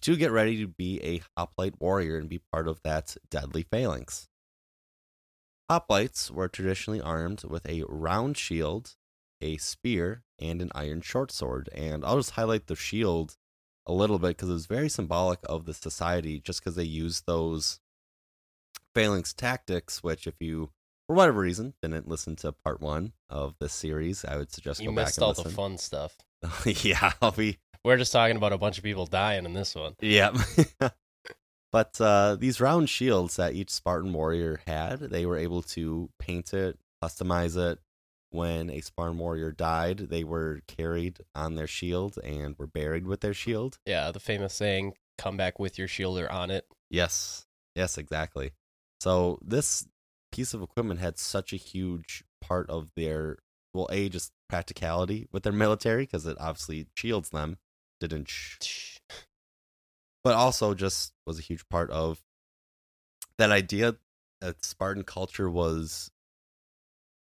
[0.00, 4.26] to get ready to be a hoplite warrior and be part of that deadly phalanx.
[5.70, 8.96] Hoplites were traditionally armed with a round shield,
[9.40, 11.68] a spear, and an iron short sword.
[11.72, 13.36] And I'll just highlight the shield
[13.86, 17.26] a little bit because it was very symbolic of the society just because they used
[17.26, 17.80] those
[18.94, 20.70] phalanx tactics, which, if you,
[21.06, 24.90] for whatever reason, didn't listen to part one of this series, I would suggest you
[24.90, 25.44] go back missed and all listen.
[25.44, 26.16] the fun stuff.
[26.84, 29.94] yeah, I'll be We're just talking about a bunch of people dying in this one.
[30.00, 30.32] yeah.
[31.72, 36.54] but uh, these round shields that each Spartan warrior had, they were able to paint
[36.54, 37.78] it, customize it.
[38.32, 43.20] When a Spartan warrior died, they were carried on their shield and were buried with
[43.20, 43.78] their shield.
[43.86, 48.52] Yeah, the famous saying, "Come back with your shield or on it." Yes, yes, exactly.
[49.00, 49.86] So this
[50.30, 53.38] piece of equipment had such a huge part of their
[53.74, 57.58] well, a just practicality with their military because it obviously shields them.
[58.00, 58.98] Didn't sh-
[60.24, 62.22] but also just was a huge part of
[63.36, 63.96] that idea
[64.40, 66.11] that Spartan culture was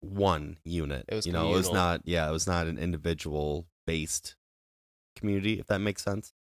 [0.02, 1.06] one unit.
[1.08, 4.36] It was you know, it was not yeah, it was not an individual based
[5.16, 6.34] community, if that makes sense.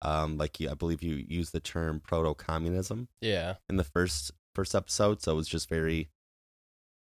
[0.00, 4.30] Um, like you, I believe you used the term proto communism Yeah, in the first
[4.54, 6.10] first episode, so it was just very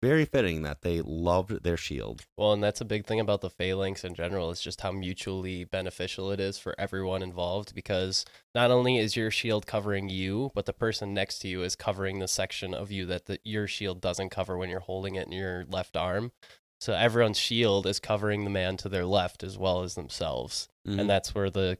[0.04, 2.22] very fitting that they loved their shield.
[2.36, 4.50] well, and that's a big thing about the phalanx in general.
[4.50, 7.74] Is just how mutually beneficial it is for everyone involved.
[7.74, 11.76] Because not only is your shield covering you, but the person next to you is
[11.76, 15.26] covering the section of you that the, your shield doesn't cover when you're holding it
[15.26, 16.32] in your left arm.
[16.80, 20.68] So everyone's shield is covering the man to their left as well as themselves.
[20.86, 21.00] Mhm.
[21.00, 21.78] and that's where the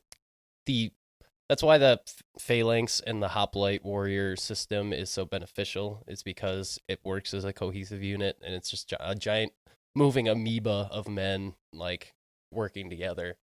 [0.66, 0.92] the
[1.48, 2.00] That's why the
[2.38, 6.02] phalanx and the hoplite warrior system is so beneficial.
[6.08, 9.52] Is because it works as a cohesive unit, and it's just a giant
[9.94, 12.14] moving amoeba of men like
[12.50, 13.36] working together.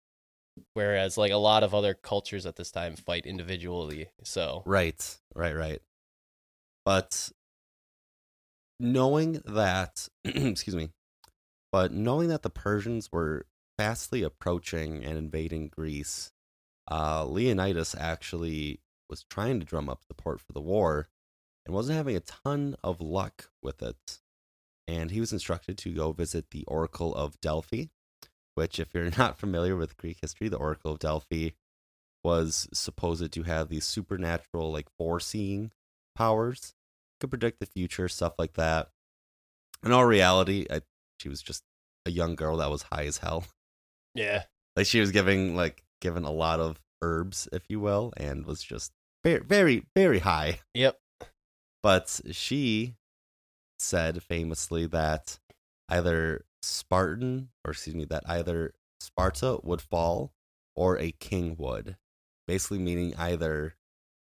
[0.74, 4.10] Whereas like a lot of other cultures at this time fight individually.
[4.24, 5.82] So Right, right, right.
[6.84, 7.32] But
[8.80, 10.90] knowing that, excuse me,
[11.72, 13.46] but knowing that the Persians were
[13.78, 16.32] fastly approaching and invading Greece,
[16.89, 21.10] uh, Leonidas actually was trying to drum up support for the war
[21.65, 24.20] and wasn't having a ton of luck with it.
[24.88, 27.86] And he was instructed to go visit the Oracle of Delphi,
[28.56, 31.52] which, if you're not familiar with Greek history, the Oracle of Delphi
[32.24, 35.72] was supposed to have these supernatural, like foreseeing
[36.15, 36.74] powers,
[37.20, 38.89] could predict the future, stuff like that.
[39.84, 40.82] In all reality, I,
[41.20, 41.63] she was just
[42.06, 43.46] a young girl that was high as hell.
[44.15, 44.44] yeah,
[44.76, 48.62] Like she was giving like given a lot of herbs, if you will, and was
[48.62, 48.92] just
[49.24, 50.60] very, very, very high.
[50.74, 51.00] yep,
[51.82, 52.96] But she
[53.80, 55.40] said famously that
[55.90, 60.34] either Spartan, or excuse me, that either Sparta would fall
[60.76, 61.98] or a king would.
[62.48, 63.76] Basically, meaning either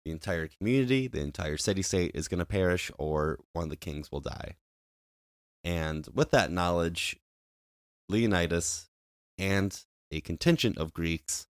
[0.06, 3.76] the entire community, the entire city state is going to perish, or one of the
[3.76, 4.56] kings will die.
[5.64, 7.18] And with that knowledge,
[8.10, 8.90] Leonidas
[9.38, 11.48] and a contingent of Greeks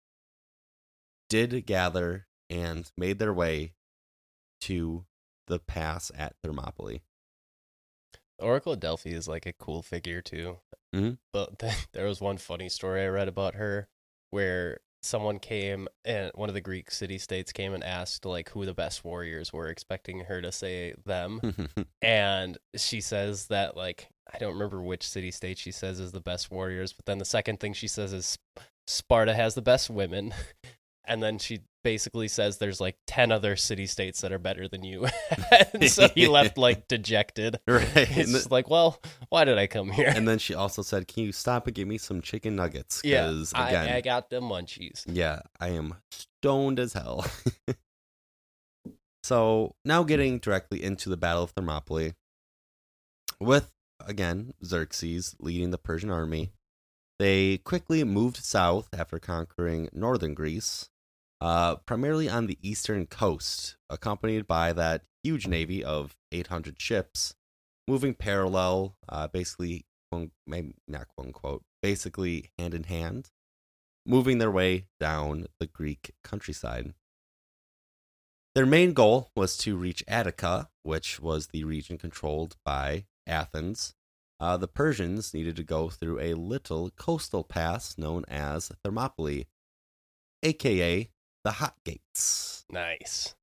[1.28, 3.72] did gather and made their way
[4.62, 5.04] to
[5.46, 7.02] the pass at Thermopylae.
[8.38, 10.58] Oracle of Delphi is like a cool figure too.
[10.94, 11.18] Mhm.
[11.32, 13.88] But th- there was one funny story I read about her
[14.30, 18.66] where someone came and one of the Greek city states came and asked like who
[18.66, 21.40] the best warriors were, expecting her to say them.
[22.02, 26.20] and she says that like I don't remember which city state she says is the
[26.20, 28.36] best warriors, but then the second thing she says is
[28.88, 30.34] Sparta has the best women.
[31.06, 34.82] And then she basically says there's like 10 other city states that are better than
[34.82, 35.06] you.
[35.72, 37.60] and so he left like dejected.
[37.68, 37.86] right.
[37.96, 40.12] It's And, like, well, why did I come here?
[40.14, 43.28] and then she also said, "Can you stop and give me some chicken nuggets?" yeah,
[43.28, 45.04] again, I, I got the munchies.
[45.06, 47.24] yeah, I am stoned as hell.
[49.22, 52.14] so now getting directly into the Battle of Thermopylae,
[53.40, 53.72] with
[54.04, 56.50] again Xerxes leading the Persian army,
[57.18, 60.88] they quickly moved south after conquering northern Greece,
[61.40, 67.34] uh, primarily on the eastern coast, accompanied by that huge navy of 800 ships,
[67.88, 69.86] moving parallel, uh, basically,
[70.46, 73.30] maybe not quote unquote, basically hand in hand,
[74.06, 76.94] moving their way down the Greek countryside.
[78.54, 83.94] Their main goal was to reach Attica, which was the region controlled by Athens.
[84.40, 89.46] Uh, the Persians needed to go through a little coastal pass known as Thermopylae,
[90.42, 91.10] aka
[91.46, 92.64] the Hot Gates.
[92.72, 93.36] Nice.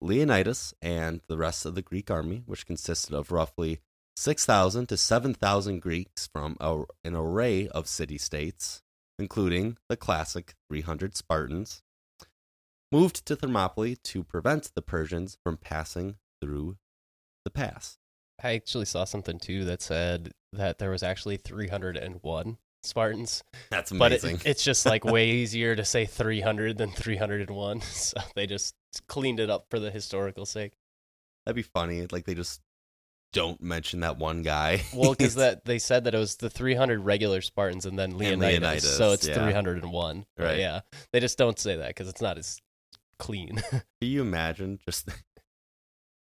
[0.00, 3.80] Leonidas and the rest of the Greek army, which consisted of roughly
[4.14, 8.84] 6,000 to 7,000 Greeks from a, an array of city states,
[9.18, 11.82] including the classic 300 Spartans,
[12.92, 16.76] moved to Thermopylae to prevent the Persians from passing through
[17.44, 17.98] the pass.
[18.40, 24.12] I actually saw something too that said that there was actually 301 Spartans, That's but
[24.12, 24.36] amazing.
[24.36, 27.80] it, it's just like way easier to say 300 than 301.
[27.90, 28.74] So they just
[29.08, 30.72] cleaned it up for the historical sake.
[31.44, 32.06] That'd be funny.
[32.10, 32.60] Like they just
[33.32, 34.82] don't mention that one guy.
[34.94, 38.60] Well, because that they said that it was the 300 regular Spartans and then Leonidas,
[38.60, 39.34] Leonidas, so it's yeah.
[39.34, 40.24] 301.
[40.36, 40.58] But Right.
[40.58, 40.80] Yeah,
[41.12, 42.60] they just don't say that because it's not as
[43.18, 43.62] clean.
[43.70, 45.08] Can you imagine just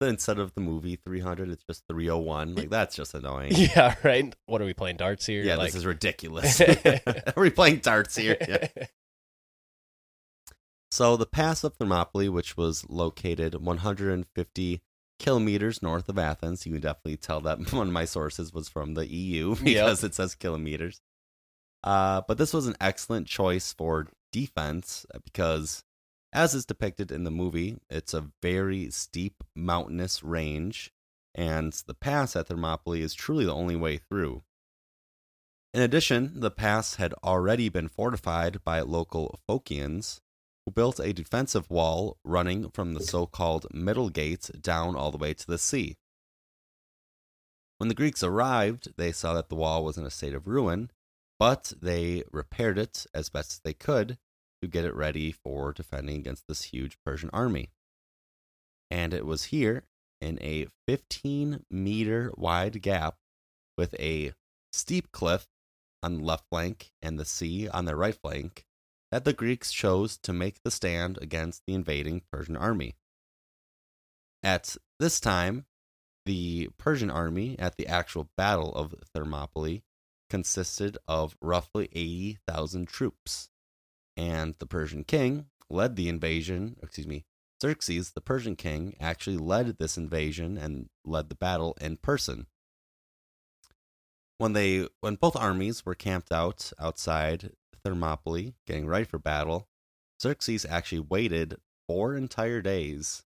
[0.07, 2.55] instead of the movie 300, it's just 301?
[2.55, 3.51] Like that's just annoying.
[3.53, 4.33] yeah, right.
[4.45, 5.43] What are we playing darts here?
[5.43, 6.61] Yeah, like, this is ridiculous.
[7.35, 8.37] Are we playing darts here?
[8.41, 8.67] Yeah.
[10.91, 14.81] So the pass of Thermopylae, which was located 150
[15.19, 18.93] kilometers north of Athens, you can definitely tell that one of my sources was from
[18.93, 21.01] the EU because it says kilometers.
[21.83, 25.83] Uh, but this was an excellent choice for defense uh, because,
[26.33, 30.91] as is depicted in the movie, it's a very steep mountainous range,
[31.35, 34.43] and the pass at Thermopylae is truly the only way through.
[35.73, 40.19] In addition, the pass had already been fortified by local Phocians,
[40.65, 45.17] who built a defensive wall running from the so called Middle Gate down all the
[45.17, 45.97] way to the sea.
[47.77, 50.89] When the Greeks arrived, they saw that the wall was in a state of ruin,
[51.37, 54.17] but they repaired it as best they could
[54.63, 57.69] to get it ready for defending against this huge Persian army.
[58.89, 59.83] And it was here,
[60.21, 63.15] in a 15 meter wide gap
[63.77, 64.33] with a
[64.71, 65.47] steep cliff
[66.01, 68.65] on the left flank and the sea on the right flank,
[69.11, 72.95] that the Greeks chose to make the stand against the invading Persian army.
[74.41, 75.65] At this time,
[76.25, 79.83] the Persian army at the actual Battle of Thermopylae
[80.29, 83.49] consisted of roughly 80,000 troops,
[84.15, 87.25] and the Persian king led the invasion, excuse me,
[87.61, 92.47] Xerxes, the Persian king, actually led this invasion and led the battle in person.
[94.37, 97.51] When they when both armies were camped out outside
[97.83, 99.69] Thermopylae, getting ready for battle,
[100.21, 101.55] Xerxes actually waited
[101.87, 103.23] four entire days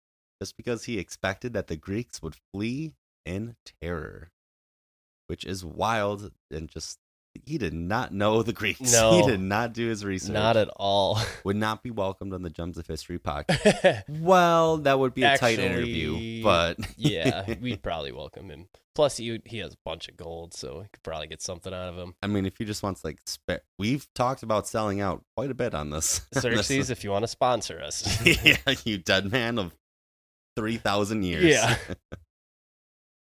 [0.40, 2.94] just because he expected that the Greeks would flee
[3.26, 4.30] in terror,
[5.26, 6.98] which is wild and just
[7.44, 8.80] he did not know the Greeks.
[8.92, 9.12] No.
[9.12, 10.32] he did not do his research.
[10.32, 11.20] Not at all.
[11.44, 14.02] would not be welcomed on the Gems of History podcast.
[14.20, 18.68] well, that would be a tight interview, but yeah, we'd probably welcome him.
[18.94, 21.88] Plus, he he has a bunch of gold, so we could probably get something out
[21.88, 22.14] of him.
[22.22, 25.54] I mean, if he just wants like, spe- we've talked about selling out quite a
[25.54, 26.22] bit on this.
[26.36, 29.74] Xerxes, if you want to sponsor us, yeah, you dead man of
[30.56, 31.44] 3,000 years.
[31.44, 31.76] Yeah.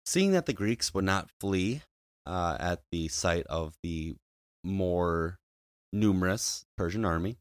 [0.07, 1.83] Seeing that the Greeks would not flee
[2.29, 4.14] uh, at the sight of the
[4.62, 5.39] more
[5.93, 7.39] numerous Persian army,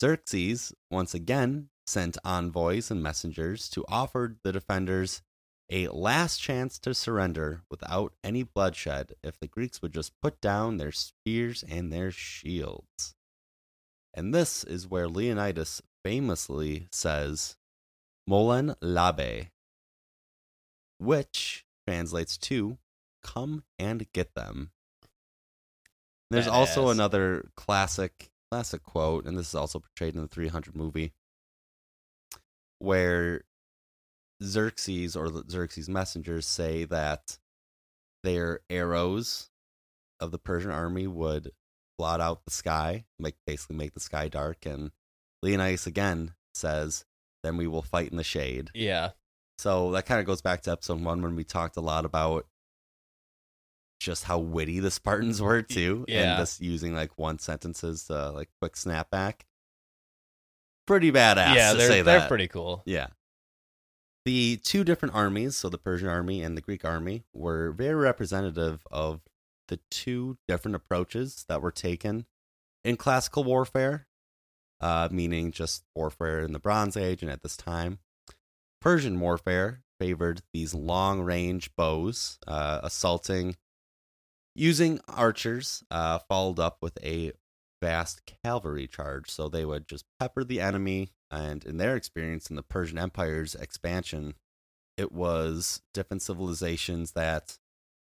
[0.00, 5.22] Xerxes once again sent envoys and messengers to offer the defenders
[5.70, 10.76] a last chance to surrender without any bloodshed if the Greeks would just put down
[10.76, 13.14] their spears and their shields.
[14.14, 17.56] And this is where Leonidas famously says,
[18.28, 19.48] Molon labe,
[20.98, 22.78] which translates to
[23.26, 24.70] come and get them.
[26.30, 31.12] There's also another classic classic quote, and this is also portrayed in the 300 movie,
[32.78, 33.42] where
[34.42, 37.38] Xerxes or the Xerxes messengers say that
[38.22, 39.50] their arrows
[40.20, 41.52] of the Persian army would
[41.98, 44.90] blot out the sky, make basically make the sky dark, and
[45.42, 47.04] Leonidas again says,
[47.42, 49.12] "Then we will fight in the shade." yeah,
[49.58, 52.46] So that kind of goes back to episode one when we talked a lot about
[53.98, 56.32] just how witty the Spartans were too, yeah.
[56.32, 59.42] and just using like one sentences to like quick snapback.
[60.86, 62.82] Pretty badass yeah, they're they're pretty cool.
[62.86, 63.08] Yeah.
[64.24, 68.84] The two different armies, so the Persian army and the Greek army, were very representative
[68.90, 69.20] of
[69.68, 72.26] the two different approaches that were taken
[72.84, 74.06] in classical warfare,
[74.80, 77.98] uh, meaning just warfare in the Bronze Age and at this time.
[78.80, 83.56] Persian warfare favored these long range bows, uh, assaulting
[84.56, 87.32] using archers, uh, followed up with a
[87.82, 89.30] vast cavalry charge.
[89.30, 91.10] So they would just pepper the enemy.
[91.30, 94.34] And in their experience in the Persian Empire's expansion,
[94.96, 97.58] it was different civilizations that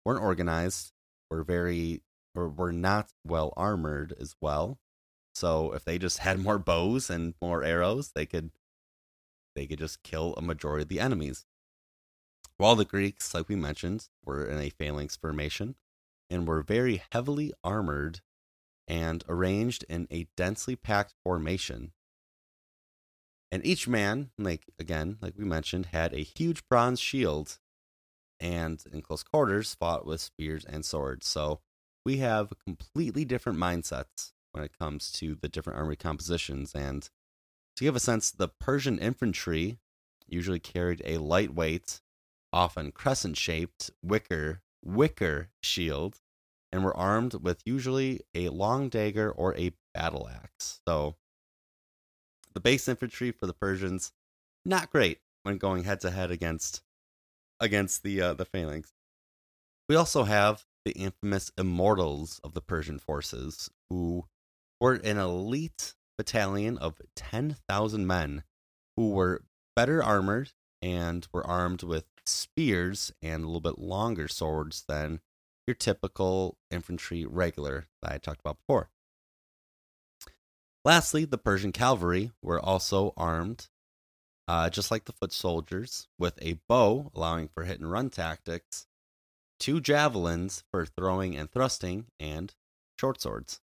[0.06, 0.92] weren't organized,
[1.30, 2.02] were very,
[2.34, 4.80] or were not well armored as well.
[5.36, 8.52] So if they just had more bows and more arrows, they could
[9.54, 11.46] they could just kill a majority of the enemies.
[12.56, 15.76] While the Greeks, like we mentioned, were in a phalanx formation
[16.32, 18.21] and were very heavily armored
[18.88, 21.91] and arranged in a densely packed formation.
[23.51, 27.59] And each man, like again, like we mentioned, had a huge bronze shield
[28.39, 31.27] and in close quarters fought with spears and swords.
[31.27, 31.59] So
[32.05, 36.73] we have completely different mindsets when it comes to the different army compositions.
[36.73, 37.07] And
[37.75, 39.77] to give a sense, the Persian infantry
[40.27, 42.01] usually carried a lightweight,
[42.51, 46.19] often crescent shaped wicker wicker shield
[46.71, 50.82] and were armed with usually a long dagger or a battle axe.
[50.88, 51.15] So
[52.53, 54.13] the base infantry for the Persians
[54.65, 56.82] not great when going head to head against
[57.59, 58.93] against the uh, the phalanx.
[59.89, 64.25] We also have the infamous immortals of the Persian forces who
[64.79, 68.43] were an elite battalion of 10,000 men
[68.95, 69.43] who were
[69.75, 70.51] better armored
[70.82, 75.19] and were armed with spears and a little bit longer swords than
[75.67, 78.89] your typical infantry regular that I talked about before.
[80.84, 83.67] Lastly, the Persian cavalry were also armed,
[84.47, 88.88] uh, just like the foot soldiers, with a bow, allowing for hit and run tactics,
[89.59, 92.55] two javelins for throwing and thrusting, and
[92.99, 93.61] short swords.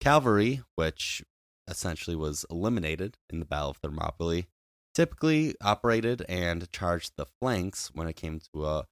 [0.00, 1.22] Cavalry, which
[1.68, 4.48] essentially was eliminated in the Battle of Thermopylae,
[4.96, 8.86] typically operated and charged the flanks when it came to a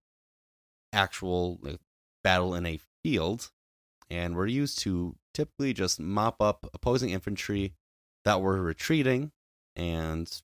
[0.93, 1.59] actual
[2.23, 3.51] battle in a field
[4.11, 7.73] and were used to typically just mop up opposing infantry
[8.25, 9.33] that were retreating
[9.75, 10.43] and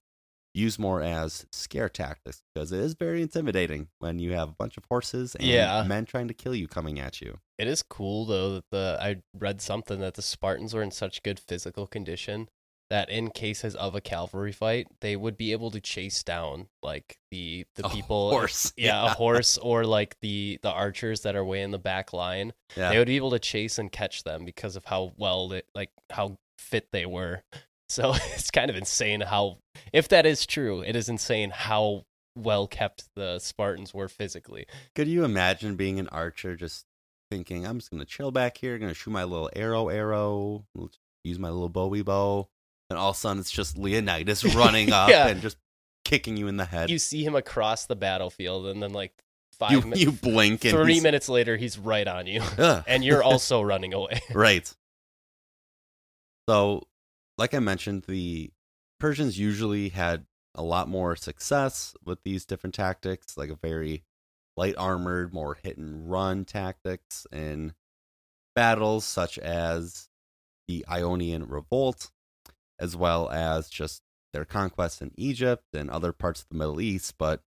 [0.54, 4.76] use more as scare tactics because it is very intimidating when you have a bunch
[4.78, 5.84] of horses and Yeah.
[5.84, 7.38] men trying to kill you coming at you.
[7.58, 11.22] It is cool though that the I read something that the Spartans were in such
[11.22, 12.48] good physical condition
[12.90, 17.18] that in cases of a cavalry fight, they would be able to chase down like
[17.30, 18.72] the the A people horse.
[18.76, 19.12] Yeah, Yeah.
[19.12, 22.52] a horse or like the the archers that are way in the back line.
[22.76, 22.90] Yeah.
[22.90, 25.90] They would be able to chase and catch them because of how well they like
[26.10, 27.42] how fit they were.
[27.90, 29.58] So it's kind of insane how
[29.92, 32.04] if that is true, it is insane how
[32.38, 34.66] well kept the Spartans were physically.
[34.94, 36.84] Could you imagine being an archer just
[37.32, 40.66] thinking, I'm just going to chill back here, going to shoot my little arrow, arrow,
[41.24, 42.48] use my little bowie bow.
[42.90, 45.28] And all of a sudden, it's just Leonidas running up Yeah.
[45.28, 45.56] and just
[46.04, 46.90] kicking you in the head.
[46.90, 49.12] You see him across the battlefield and then like
[49.52, 52.82] 5 You, minutes you blink and three he's- minutes later he's right on you Ugh.
[52.88, 54.72] and you're also running away right.
[56.48, 56.88] So,
[57.38, 58.50] like I mentioned, the
[58.98, 64.02] Persians usually had a lot more success with these different tactics, like a very
[64.56, 67.74] light armored, more hit and run tactics in
[68.56, 70.08] battles such as
[70.66, 72.10] the Ionian Revolt,
[72.80, 74.02] as well as just
[74.32, 77.14] their conquests in Egypt and other parts of the Middle East.
[77.18, 77.42] But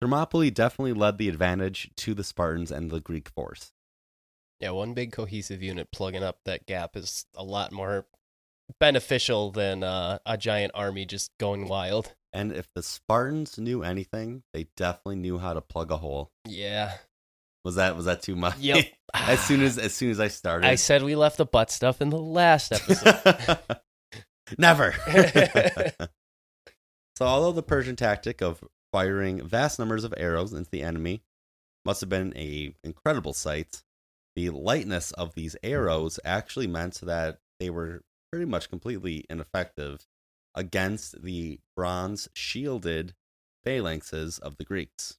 [0.00, 3.72] Thermopylae definitely led the advantage to the Spartans and the Greek force.
[4.60, 8.06] yeah one big cohesive unit plugging up that gap is a lot more
[8.80, 14.42] beneficial than uh, a giant army just going wild And if the Spartans knew anything,
[14.52, 16.30] they definitely knew how to plug a hole.
[16.46, 16.92] yeah
[17.64, 18.58] Was that was that too much?
[18.58, 18.84] Yep.
[19.14, 22.02] as soon as as soon as I started, i said we left the butt stuff
[22.02, 23.58] in the last episode
[24.58, 24.92] never.
[27.16, 31.22] so, although the Persian tactic of firing vast numbers of arrows into the enemy
[31.84, 33.82] must have been a incredible sight,
[34.34, 40.06] the lightness of these arrows actually meant that they were pretty much completely ineffective
[40.54, 43.14] against the bronze shielded
[43.64, 45.18] phalanxes of the Greeks.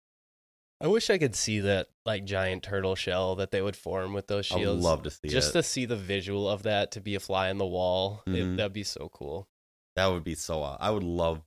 [0.81, 4.27] I wish i could see that like giant turtle shell that they would form with
[4.27, 5.53] those I would shields love to see just it.
[5.53, 8.57] to see the visual of that to be a fly in the wall it- Mhm.
[8.57, 9.47] that'd be so cool
[9.95, 10.61] That would be so.
[10.61, 11.41] I would love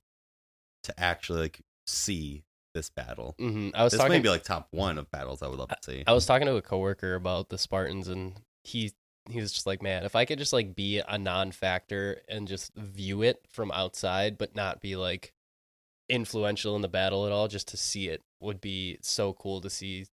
[0.83, 3.35] to actually like see this battle.
[3.39, 5.69] hmm i was This talking may be like top one of battles I would love
[5.69, 6.03] to see.
[6.05, 8.91] I was talking to a coworker about the Spartans, and he
[9.29, 12.73] he was just like, "Man, if I could just like be a non-factor and just
[12.75, 15.31] view it from outside, but not be like
[16.11, 19.69] influential in the battle at all, just to see it would be so cool to
[19.69, 20.05] see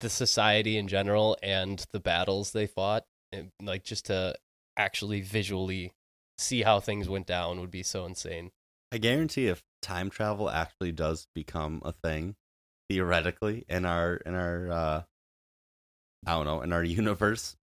[0.00, 4.34] the society in general and the battles they fought, and like just to
[4.76, 5.92] actually visually
[6.38, 8.50] see how things went down would be so insane."
[8.90, 12.36] I guarantee if time travel actually does become a thing,
[12.88, 15.02] theoretically in our in our uh
[16.26, 17.56] I don't know in our universe,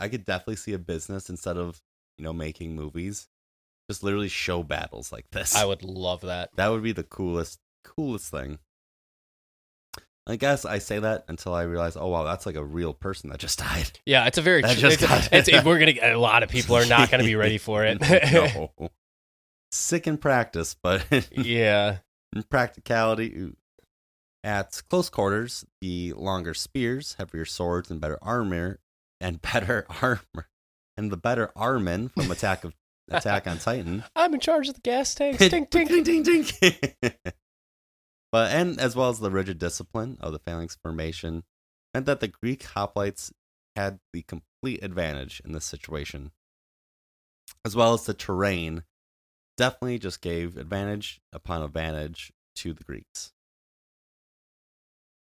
[0.00, 1.80] I could definitely see a business instead of
[2.16, 3.28] you know making movies,
[3.88, 5.54] just literally show battles like this.
[5.56, 6.50] I would love that.
[6.56, 8.58] That would be the coolest, coolest thing.
[10.26, 13.30] I guess I say that until I realize, oh wow, that's like a real person
[13.30, 13.98] that just died.
[14.04, 14.60] Yeah, it's a very.
[14.68, 15.94] That just it's, got- it's- we're gonna.
[16.02, 17.98] A lot of people are not gonna be ready for it.
[18.32, 18.70] no.
[19.72, 21.98] Sick in practice, but yeah.
[22.34, 23.52] in practicality,
[24.44, 28.80] at close quarters, the longer spears, heavier swords, and better armor,
[29.20, 30.48] and better armor,
[30.96, 32.74] and the better Armin from Attack of
[33.10, 34.04] Attack on Titan.
[34.16, 35.38] I'm in charge of the gas tanks.
[35.38, 35.88] Tink tink.
[35.88, 36.92] ding, ding, ding.
[38.32, 41.44] but and as well as the rigid discipline of the phalanx formation,
[41.94, 43.32] meant that the Greek hoplites
[43.76, 46.32] had the complete advantage in this situation,
[47.64, 48.82] as well as the terrain.
[49.56, 53.32] Definitely just gave advantage upon advantage to the Greeks.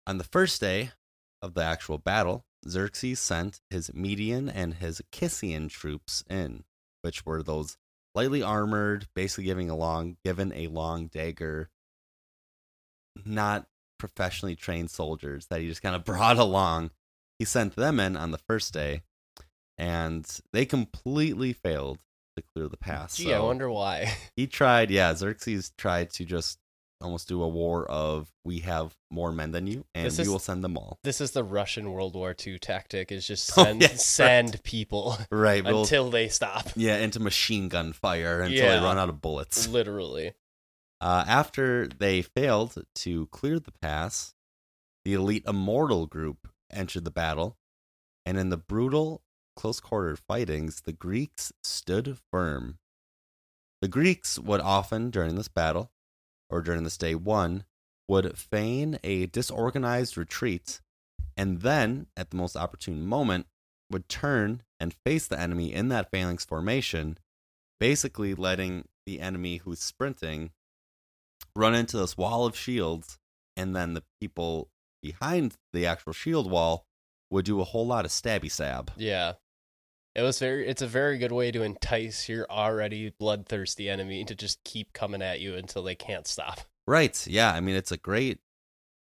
[0.06, 0.92] On the first day
[1.42, 6.64] of the actual battle, Xerxes sent his Median and his Kissian troops in,
[7.02, 7.78] which were those
[8.16, 11.70] lightly armored, basically giving a long given a long dagger,
[13.26, 13.68] not
[14.00, 16.92] professionally trained soldiers that he just kind of brought along.
[17.40, 19.04] He sent them in on the first day,
[19.78, 22.00] and they completely failed
[22.36, 23.18] to clear the pass.
[23.18, 24.14] Gee, I wonder why.
[24.36, 26.60] he tried, yeah, Xerxes tried to just
[27.02, 30.64] almost do a war of we have more men than you, and we will send
[30.64, 31.00] them all.
[31.04, 34.00] This is the Russian World War II tactic: is just Oh, send right.
[34.00, 36.68] send people Right, we'll, until they stop.
[36.76, 38.80] yeah, into machine gun fire until Yeah.
[38.80, 39.68] they run out of bullets.
[39.68, 40.34] Literally.
[41.00, 44.34] Uh, after they failed to clear the pass,
[45.06, 47.58] the elite immortal group entered the battle,
[48.26, 49.22] and in the brutal
[49.56, 52.80] close quarter fightings, the Greeks stood firm.
[53.82, 55.92] The Greeks would often, during this battle,
[56.50, 57.66] or during this day one,
[58.08, 60.80] would feign a disorganized retreat,
[61.36, 63.46] and then, at the most opportune moment,
[63.92, 67.18] would turn and face the enemy in that phalanx formation,
[67.80, 70.52] basically letting the enemy who's sprinting
[71.56, 73.18] run into this wall of shields,
[73.56, 74.70] and then the people
[75.02, 76.86] behind the actual shield wall
[77.30, 78.92] would do a whole lot of stabby stab.
[78.98, 79.34] Yeah.
[80.18, 84.34] It was very it's a very good way to entice your already bloodthirsty enemy to
[84.34, 86.62] just keep coming at you until they can't stop.
[86.88, 87.28] Right.
[87.28, 87.54] Yeah.
[87.54, 88.40] I mean, it's a great,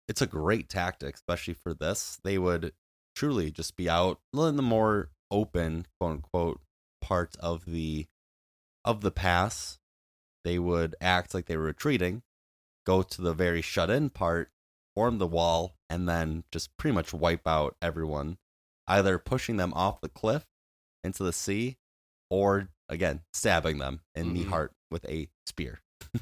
[0.09, 2.18] it's a great tactic, especially for this.
[2.24, 2.72] They would
[3.14, 6.61] truly just be out in the more open, quote unquote,
[7.00, 8.07] part of the,
[8.84, 9.78] of the pass.
[10.42, 12.22] They would act like they were retreating,
[12.84, 14.50] go to the very shut in part,
[14.94, 18.38] form the wall, and then just pretty much wipe out everyone,
[18.88, 20.46] either pushing them off the cliff
[21.05, 21.76] into the sea,
[22.30, 24.49] or again stabbing them in the Mhm.
[24.51, 25.80] heart with a spear.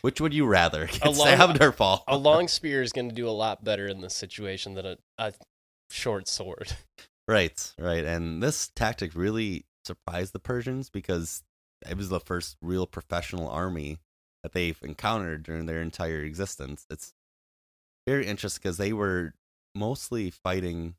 [0.00, 2.04] Which would you rather, get A long- stabbed or fall?
[2.08, 4.96] A long spear is going to do a lot better in this situation than a,
[5.18, 5.32] a
[5.90, 6.72] short sword.
[7.28, 11.42] right, right, and this tactic really surprised the Persians because
[11.88, 13.98] it was the first real professional army
[14.42, 16.86] that they've encountered during their entire existence.
[16.90, 17.12] It's
[18.06, 19.34] very interesting because they were
[19.74, 20.94] mostly fighting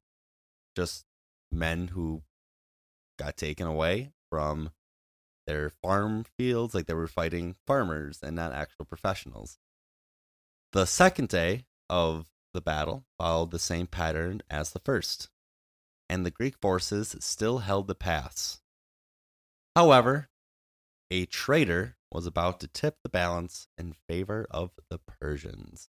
[0.76, 1.04] just
[1.52, 2.24] men who
[3.18, 4.72] got taken away from
[5.46, 9.58] their farm fields, like they were fighting farmers and not actual professionals.
[10.72, 15.30] The second day of the battle followed the same pattern as the first,
[16.10, 18.62] and the Greek forces still held the pass.
[19.76, 20.30] However,
[21.12, 25.90] a traitor was about to tip the balance in favor of the Persians.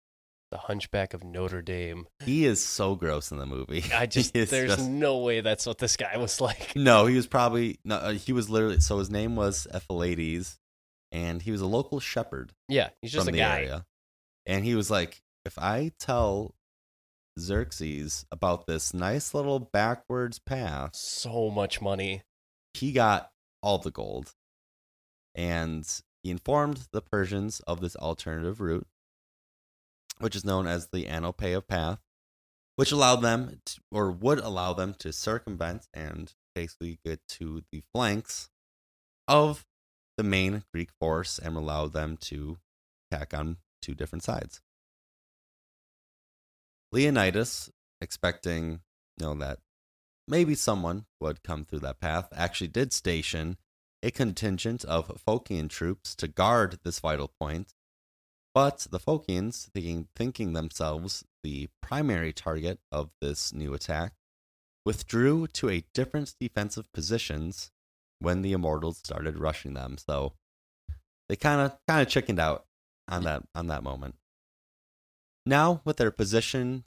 [0.50, 2.06] The Hunchback of Notre Dame.
[2.24, 3.84] He is so gross in the movie.
[3.94, 6.74] I just there's just- no way that's what this guy was like.
[6.74, 7.96] no, he was probably no.
[7.96, 10.56] uh, He was literally so his name was Ephialtes,
[11.12, 13.56] and he was a local shepherd Yeah, he's just from a the guy.
[13.58, 13.86] area,
[14.46, 16.54] and he was like, if I tell
[17.38, 22.22] Xerxes about this nice little backwards path, So much money.
[22.74, 23.30] he got
[23.62, 24.32] all the gold,
[25.34, 25.86] and
[26.22, 28.86] he informed the Persians of this alternative route,
[30.20, 32.00] which is known as the Anopeia path,
[32.76, 37.82] which allowed them to, or would allow them to circumvent and basically get to the
[37.94, 38.50] flanks
[39.26, 39.66] of
[40.16, 42.58] the main Greek force and allow them to
[43.10, 44.60] attack on two different sides.
[46.90, 48.80] Leonidas, expecting
[49.18, 49.58] you know that
[50.26, 53.56] maybe someone would come through that path, actually did station
[54.02, 57.74] a contingent of Phocian troops to guard this vital point.
[58.58, 64.14] But the Phocians, thinking, thinking themselves the primary target of this new attack,
[64.84, 67.70] withdrew to a different defensive positions
[68.18, 69.96] when the Immortals started rushing them.
[69.96, 70.32] So
[71.28, 72.64] they kind of kind of chickened out
[73.06, 74.16] on that on that moment.
[75.46, 76.82] Now, with their position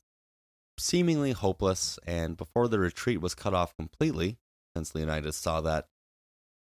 [0.78, 4.40] seemingly hopeless, and before the retreat was cut off completely,
[4.76, 5.88] since Leonidas saw that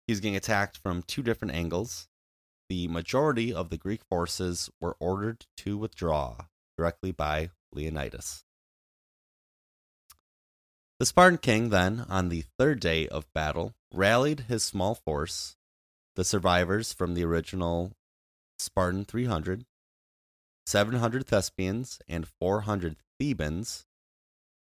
[0.05, 2.09] he was getting attacked from two different angles,
[2.69, 6.37] the majority of the Greek forces were ordered to withdraw
[6.77, 8.45] directly by Leonidas.
[10.99, 15.55] The Spartan king then, on the third day of battle, rallied his small force,
[16.15, 17.93] the survivors from the original
[18.59, 19.65] Spartan 300,
[20.65, 23.85] 700 Thespians, and 400 Thebans,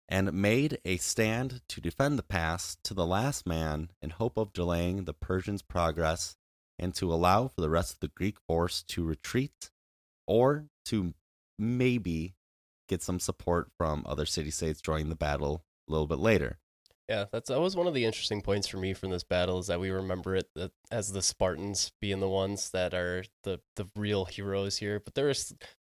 [0.09, 4.51] and made a stand to defend the pass to the last man in hope of
[4.51, 6.35] delaying the Persians' progress
[6.79, 9.69] and to allow for the rest of the Greek force to retreat
[10.27, 11.13] or to
[11.59, 12.35] maybe
[12.89, 16.57] get some support from other city states joining the battle a little bit later.
[17.09, 19.67] Yeah, that's that was one of the interesting points for me from this battle is
[19.67, 20.47] that we remember it
[20.89, 25.53] as the Spartans being the ones that are the the real heroes here, but there's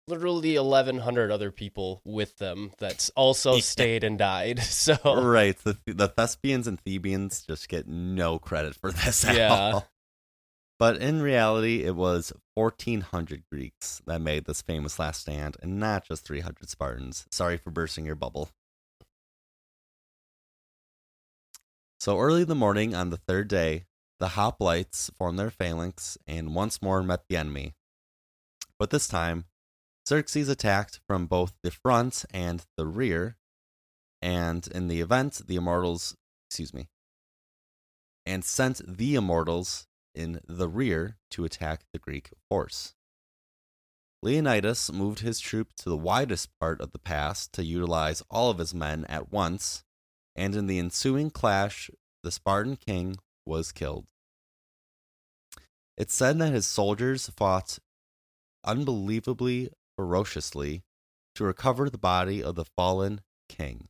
[0.08, 4.60] literally 1100 other people with them that's also stayed and died.
[4.64, 5.58] So Right.
[5.58, 9.54] The, the Thespians and Thebians just get no credit for this at Yeah.
[9.74, 9.88] all.
[10.84, 16.06] But in reality, it was 1,400 Greeks that made this famous last stand, and not
[16.06, 17.26] just 300 Spartans.
[17.32, 18.50] Sorry for bursting your bubble.
[22.02, 23.86] So early in the morning on the third day,
[24.20, 27.76] the hoplites formed their phalanx and once more met the enemy.
[28.78, 29.46] But this time,
[30.06, 33.38] Xerxes attacked from both the front and the rear,
[34.22, 36.18] and in the event, the immortals,
[36.50, 36.90] excuse me,
[38.26, 42.96] and sent the immortals in the rear to attack the Greek force.
[44.22, 48.58] Leonidas moved his troops to the widest part of the pass to utilize all of
[48.58, 49.84] his men at once,
[50.36, 51.92] and in the ensuing clash,
[52.24, 54.06] the Spartan king was killed.
[55.98, 57.80] It's said that his soldiers fought
[58.64, 60.84] unbelievably ferociously
[61.36, 63.90] to recover the body of the fallen king.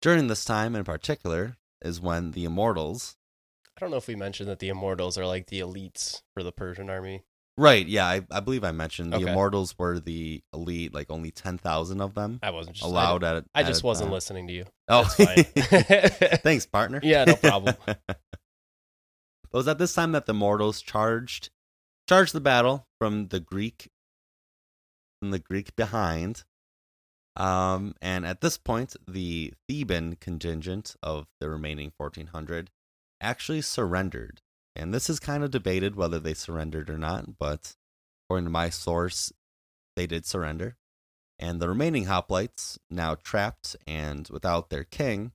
[0.00, 3.17] During this time in particular is when the immortals,
[3.78, 6.50] I don't know if we mentioned that the Immortals are like the elites for the
[6.50, 7.22] Persian army.
[7.56, 7.86] Right.
[7.86, 9.30] Yeah, I, I believe I mentioned the Okay.
[9.30, 13.44] immortals were the elite, like only ten thousand of them I wasn't just allowed at.
[13.54, 14.12] I, I at just a wasn't time.
[14.12, 14.64] listening to you.
[14.88, 16.38] Oh, That's fine.
[16.42, 17.00] thanks, partner.
[17.02, 17.74] Yeah, no problem.
[17.88, 18.16] it
[19.52, 21.50] was at this time that the mortals charged
[22.08, 23.90] charged the battle from the Greek
[25.20, 26.44] from the Greek behind.
[27.34, 32.70] Um, and at this point, the Theban contingent of the remaining 1400
[33.20, 34.40] actually surrendered.
[34.76, 37.74] And this is kind of debated whether they surrendered or not, but
[38.24, 39.32] according to my source,
[39.96, 40.76] they did surrender.
[41.38, 45.32] And the remaining hoplites, now trapped and without their king,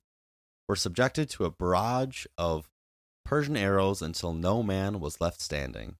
[0.67, 2.69] were subjected to a barrage of
[3.25, 5.95] Persian arrows until no man was left standing.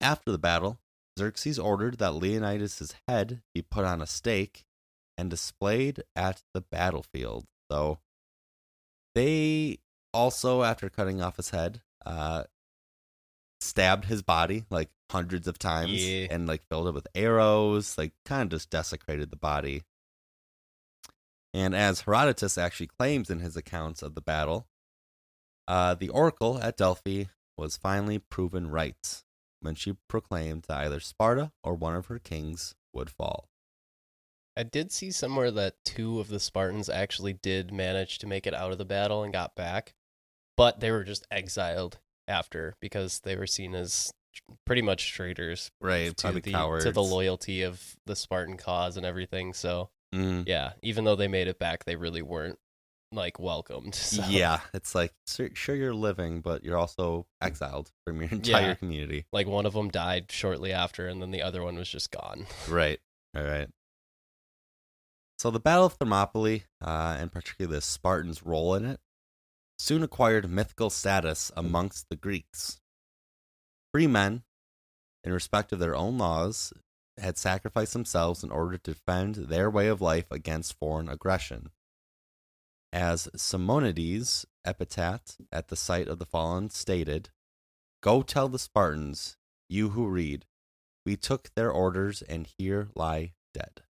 [0.00, 0.78] After the battle,
[1.18, 4.64] Xerxes ordered that Leonidas' head be put on a stake
[5.16, 7.46] and displayed at the battlefield.
[7.70, 7.98] So
[9.14, 9.78] they
[10.12, 12.44] also, after cutting off his head, uh,
[13.60, 16.26] stabbed his body like hundreds of times Yeah.
[16.30, 19.84] and like filled it with arrows, like kind of just desecrated the body.
[21.54, 24.66] And as Herodotus actually claims in his accounts of the battle,
[25.68, 27.24] uh, the oracle at Delphi
[27.56, 29.22] was finally proven right
[29.60, 33.48] when she proclaimed that either Sparta or one of her kings would fall.
[34.56, 38.54] I did see somewhere that two of the Spartans actually did manage to make it
[38.54, 39.94] out of the battle and got back,
[40.56, 41.98] but they were just exiled
[42.28, 44.12] after because they were seen as
[44.64, 46.84] pretty much traitors Right, to the cowards.
[46.84, 49.52] to the loyalty of the Spartan cause and everything.
[49.52, 50.46] So Mm.
[50.46, 52.58] yeah, even though they made it back, they really weren't
[53.12, 53.94] like welcomed.
[54.22, 54.22] So.
[54.28, 58.74] Yeah, it's like sure, you're living, but you're also exiled from your entire Yeah.
[58.74, 59.26] community.
[59.32, 62.46] like one of them died shortly after, and then the other one was just gone.
[62.68, 63.00] Right.
[63.36, 63.68] All right.
[65.38, 69.00] So the Battle of Thermopylae, uh, and particularly the Spartans' role in it,
[69.78, 72.80] soon acquired mythical status amongst the Greeks.
[73.92, 74.42] Free men,
[75.24, 76.72] in respect of their own laws,
[77.18, 81.70] had sacrificed themselves in order to defend their way of life against foreign aggression.
[82.92, 87.30] As Simonides' epitaph at the site of the fallen stated,
[88.02, 89.36] Go tell the Spartans,
[89.68, 90.46] you who read,
[91.04, 93.82] we took their orders and here lie dead.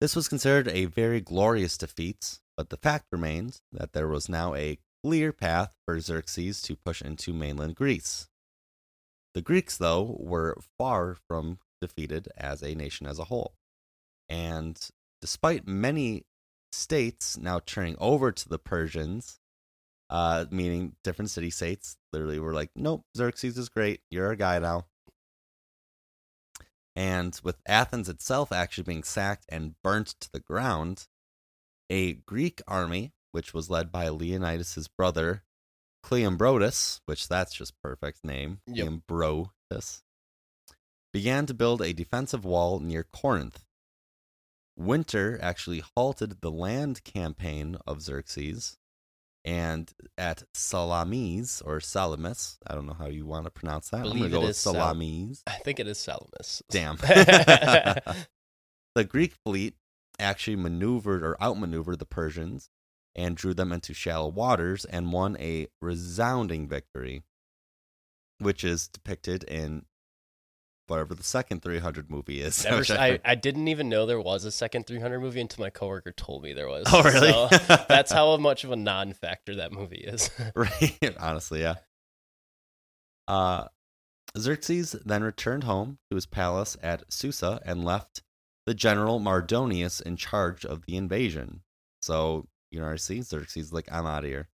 [0.00, 4.54] This was considered a very glorious defeat, but the fact remains that there was now
[4.54, 8.28] a clear path for Xerxes to push into mainland Greece.
[9.32, 13.54] The Greeks, though, were far from defeated as a nation as a whole.
[14.28, 14.78] And
[15.22, 16.26] despite many
[16.70, 19.40] states now turning over to the Persians,
[20.10, 24.02] uh, meaning different city states, literally were like, nope, Xerxes is great.
[24.10, 24.84] You're our guy now.
[26.94, 31.06] And with Athens itself actually being sacked and burnt to the ground,
[31.90, 35.42] a Greek army, which was led by Leonidas' brother
[36.02, 38.86] Cleombrotus, which that's just perfect name, Yep.
[39.08, 40.02] Cleombrotus,
[41.12, 43.64] began to build a defensive wall near Corinth.
[44.76, 48.78] Winter actually halted the land campaign of Xerxes,
[49.44, 54.06] and at Salamis or Salamis, I don't know how you want to pronounce that.
[54.06, 55.42] I'm gonna go it with is Sal- Salamis.
[55.46, 56.62] I think it is Salamis.
[56.70, 56.96] Damn.
[58.94, 59.74] the Greek fleet
[60.20, 62.70] actually maneuvered or outmaneuvered the Persians
[63.14, 67.24] and drew them into shallow waters and won a resounding victory,
[68.38, 69.84] which is depicted in
[70.86, 72.64] whatever the second 300 movie is.
[72.64, 76.12] Never, I I, didn't even know there was a second 300 movie until my coworker
[76.12, 76.86] told me there was.
[76.92, 77.32] oh, really?
[77.32, 77.48] So
[77.88, 80.30] that's how much of a non-factor that movie is.
[80.54, 81.16] right.
[81.18, 81.76] Honestly, yeah.
[83.26, 83.66] Uh,
[84.36, 88.22] Xerxes then returned home to his palace at Susa and left
[88.70, 91.62] the general Mardonius in charge of the invasion.
[92.00, 94.48] So, you know, I see, Xerxes is like, I'm out of here.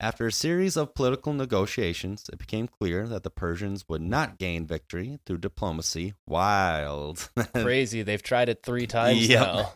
[0.00, 4.66] After a series of political negotiations, it became clear that the Persians would not gain
[4.66, 6.14] victory through diplomacy.
[6.26, 7.28] Wild.
[7.54, 8.00] Crazy.
[8.00, 9.74] They've tried it three times now.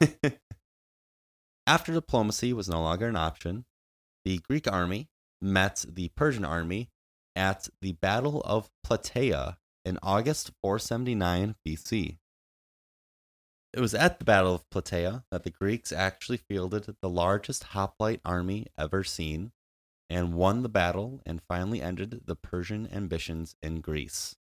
[1.67, 3.67] After diplomacy was no longer an option,
[4.25, 5.11] the Greek army
[5.43, 6.89] met the Persian army
[7.37, 12.17] at the Battle of Plataea in August 479 BC.
[13.73, 18.21] It was at the Battle of Plataea that the Greeks actually fielded the largest hoplite
[18.25, 19.53] army ever seen
[20.09, 24.37] and won the battle and finally ended the Persian ambitions in Greece.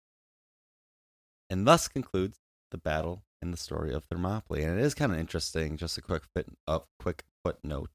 [1.49, 2.39] And thus concludes
[2.73, 4.65] the battle and the story of Thermopylae.
[4.65, 7.91] And it is kind of interesting, just a quick fit, a quick footnote.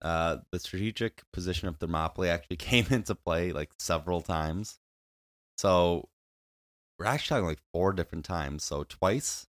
[0.00, 4.78] Uh, the strategic position of Thermopylae actually came into play like several times.
[5.58, 6.08] So
[6.98, 8.64] we're actually talking like four different times.
[8.64, 9.46] So twice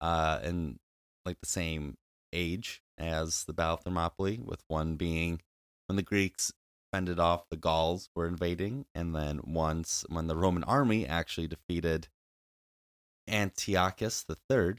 [0.00, 0.78] uh, in
[1.24, 1.96] like the same
[2.32, 5.40] age as the Battle of Thermopylae, with one being
[5.86, 6.52] when the Greeks
[6.92, 12.08] fended off the Gauls were invading, and then once when the Roman army actually defeated
[13.28, 14.76] Antiochus III,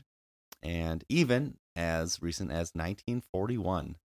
[0.62, 3.96] and even as recent as 1941,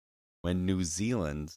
[0.43, 1.57] when New Zealand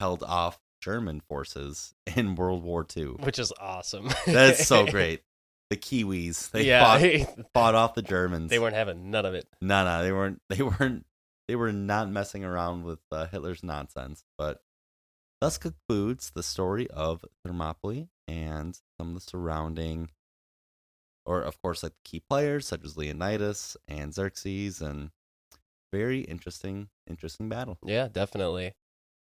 [0.00, 3.16] held off German forces in World War II.
[3.20, 4.08] which is awesome.
[4.26, 5.22] That's so great.
[5.70, 8.50] The Kiwis, they yeah, fought, fought off the Germans.
[8.50, 9.46] they weren't having none of it.
[9.60, 10.42] No, no, they weren't.
[10.48, 11.06] They weren't.
[11.48, 14.24] They were not messing around with uh, Hitler's nonsense.
[14.38, 14.62] But
[15.40, 20.10] thus concludes the story of Thermopylae and some of the surrounding,
[21.24, 25.10] or of course, like the key players such as Leonidas and Xerxes, and
[25.92, 27.78] very interesting, interesting battle.
[27.84, 28.74] Yeah, definitely.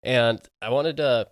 [0.03, 1.27] And I wanted to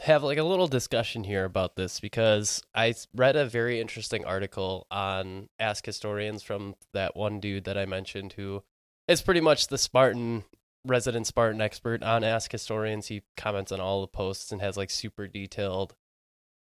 [0.00, 4.86] have like a little discussion here about this because I read a very interesting article
[4.90, 8.62] on Ask Historians from that one dude that I mentioned who
[9.06, 10.44] is pretty much the Spartan
[10.84, 13.08] resident Spartan expert on Ask Historians.
[13.08, 15.94] He comments on all the posts and has like super detailed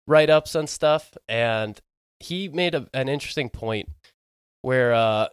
[0.06, 1.16] write ups on stuff.
[1.28, 1.80] And
[2.20, 3.88] he made a, an interesting point
[4.62, 5.28] where uh,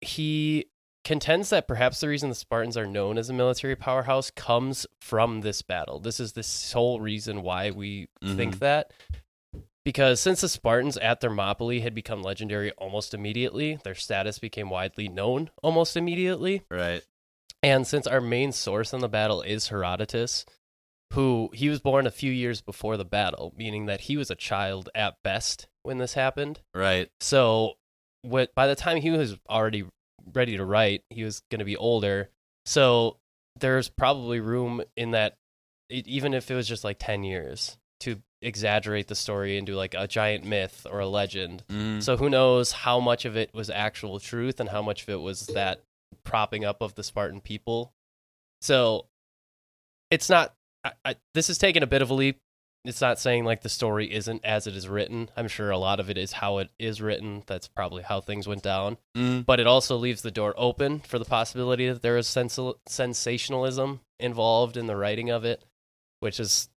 [0.00, 0.66] he
[1.04, 5.40] contends that perhaps the reason the Spartans are known as a military powerhouse comes from
[5.40, 5.98] this battle.
[5.98, 8.36] This is the sole reason why we mm-hmm.
[8.36, 8.92] think that.
[9.84, 15.08] Because since the Spartans at Thermopylae had become legendary almost immediately, their status became widely
[15.08, 16.62] known almost immediately.
[16.70, 17.02] Right.
[17.62, 20.44] And since our main source on the battle is Herodotus,
[21.14, 24.36] who he was born a few years before the battle, meaning that he was a
[24.36, 26.60] child at best when this happened.
[26.74, 27.10] Right.
[27.20, 27.74] So,
[28.22, 29.84] what by the time he was already
[30.34, 32.30] ready to write, he was going to be older.
[32.66, 33.16] So,
[33.58, 35.36] there's probably room in that,
[35.90, 40.06] even if it was just like 10 years, to exaggerate the story into like a
[40.06, 41.64] giant myth or a legend.
[41.68, 42.02] Mhm.
[42.02, 45.20] So, who knows how much of it was actual truth and how much of it
[45.20, 45.82] was that
[46.24, 47.92] propping up of the Spartan people.
[48.60, 49.06] So,
[50.10, 50.54] it's not,
[50.84, 52.38] I, I, this is taking a bit of a leap
[52.84, 55.30] it's not saying like the story isn't as it is written.
[55.36, 57.42] I'm sure a lot of it is how it is written.
[57.46, 58.96] That's probably how things went down.
[59.16, 59.44] Mhm.
[59.44, 64.00] But it also leaves the door open for the possibility that there is sens- sensationalism
[64.18, 65.62] involved in the writing of it,
[66.20, 66.70] which is,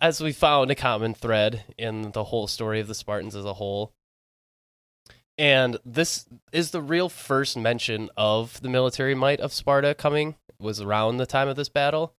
[0.00, 3.54] as we found, a common thread in the whole story of the Spartans as a
[3.54, 3.92] whole.
[5.36, 10.80] And this is the real first mention of the military might of Sparta coming was
[10.80, 12.14] around the time of this battle.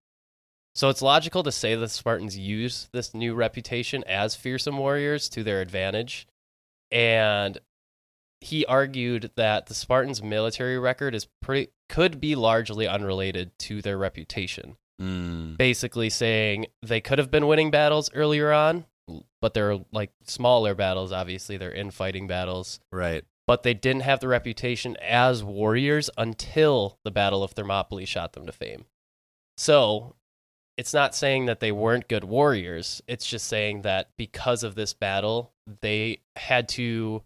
[0.75, 5.43] So it's logical to say the Spartans use this new reputation as fearsome warriors to
[5.43, 6.27] their advantage.
[6.91, 7.57] And
[8.41, 13.97] he argued that the Spartans' military record is pretty could be largely unrelated to their
[13.97, 14.75] reputation.
[15.01, 15.57] Mm.
[15.57, 18.85] Basically saying they could have been winning battles earlier on,
[19.41, 22.79] but they're like smaller battles, obviously, they're infighting battles.
[22.91, 23.23] Right.
[23.47, 28.47] But they didn't have the reputation as warriors until the Battle of Thermopylae shot them
[28.47, 28.85] to fame.
[29.57, 30.15] So
[30.77, 33.01] it's not saying that they weren't good warriors.
[33.07, 35.51] It's just saying that because of this battle,
[35.81, 37.23] they had to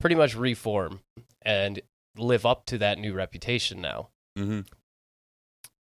[0.00, 1.00] pretty much reform
[1.42, 1.80] and
[2.16, 4.08] live up to that new reputation now.
[4.36, 4.60] hmm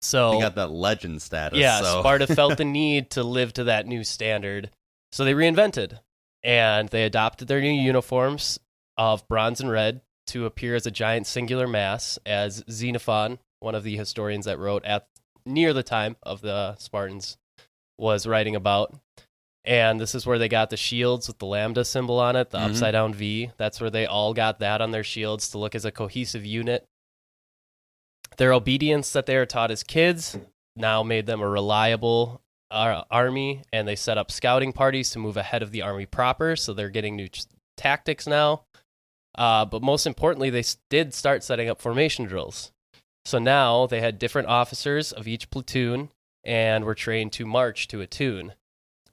[0.01, 1.59] So They got that legend status.
[1.59, 2.01] yeah, so.
[2.01, 4.70] Sparta felt the need to live to that new standard.
[5.12, 5.99] So they reinvented
[6.42, 8.59] and they adopted their new uniforms
[8.97, 13.84] of bronze and red to appear as a giant singular mass, as Xenophon, one of
[13.84, 15.07] the historians that wrote at
[15.47, 17.36] near the time of the Spartans,
[17.99, 18.94] was writing about.
[19.64, 22.59] And this is where they got the shields with the lambda symbol on it, the
[22.59, 22.70] Mhm.
[22.70, 23.51] upside down V.
[23.57, 26.86] That's where they all got that on their shields to look as a cohesive unit.
[28.36, 30.36] Their obedience that they were taught as kids
[30.76, 35.36] now made them a reliable uh, army, and they set up scouting parties to move
[35.36, 36.57] ahead of the army proper.
[36.57, 37.42] So they're getting new t-
[37.76, 38.64] tactics now.
[39.36, 42.72] Uh, but most importantly, they did start setting up formation drills.
[43.27, 46.11] So now they had different officers of each platoon
[46.45, 48.53] and were trained to march to a tune.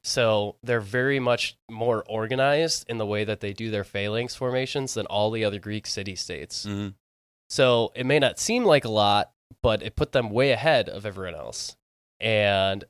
[0.04, 4.94] So they're very much more organized in the way that they do their phalanx formations
[4.94, 6.64] than all the other Greek city states.
[6.64, 6.94] Mhm.
[7.50, 9.32] So it may not seem like a lot,
[9.64, 11.76] but it put them way ahead of everyone else.
[12.20, 12.84] And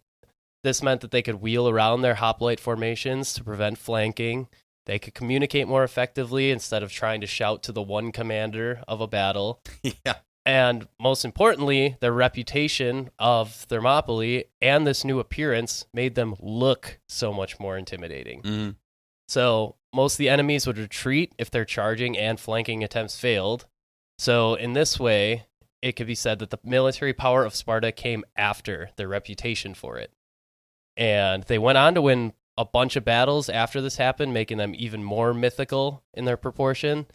[0.64, 4.50] this meant that they could wheel around their hoplite formations to prevent flanking.
[4.88, 9.00] They could communicate more effectively instead of trying to shout to the one commander of
[9.00, 9.62] a battle.
[10.06, 10.16] yeah.
[10.46, 17.32] And most importantly, their reputation of Thermopylae and this new appearance made them look so
[17.32, 18.42] much more intimidating.
[18.42, 18.70] hmm
[19.28, 23.68] So most of the enemies would retreat if their charging and flanking attempts failed.
[24.18, 25.46] So in this way,
[25.82, 29.98] it could be said that the military power of Sparta came after their reputation for
[29.98, 30.12] it.
[30.98, 34.74] And they went on to win a bunch of battles after this happened, making them
[34.76, 37.08] even more mythical in their proportion.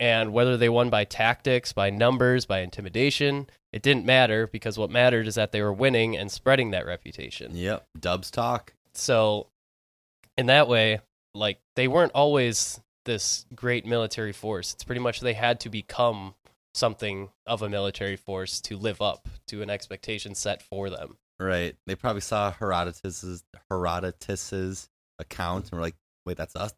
[0.00, 4.90] And whether they won by tactics, by numbers, by intimidation, it didn't matter because what
[4.90, 7.56] mattered is that they were winning and spreading that reputation.
[7.56, 7.86] Yep.
[7.98, 8.74] Dubs talk.
[8.94, 9.48] So,
[10.36, 11.00] in that way,
[11.34, 14.72] like they weren't always this great military force.
[14.74, 16.34] It's pretty much they had to become
[16.74, 21.16] something of a military force to live up to an expectation set for them.
[21.40, 21.74] Right.
[21.86, 24.88] They probably saw Herodotus's Herodotus's
[25.18, 26.74] account and were like, "Wait, that's us.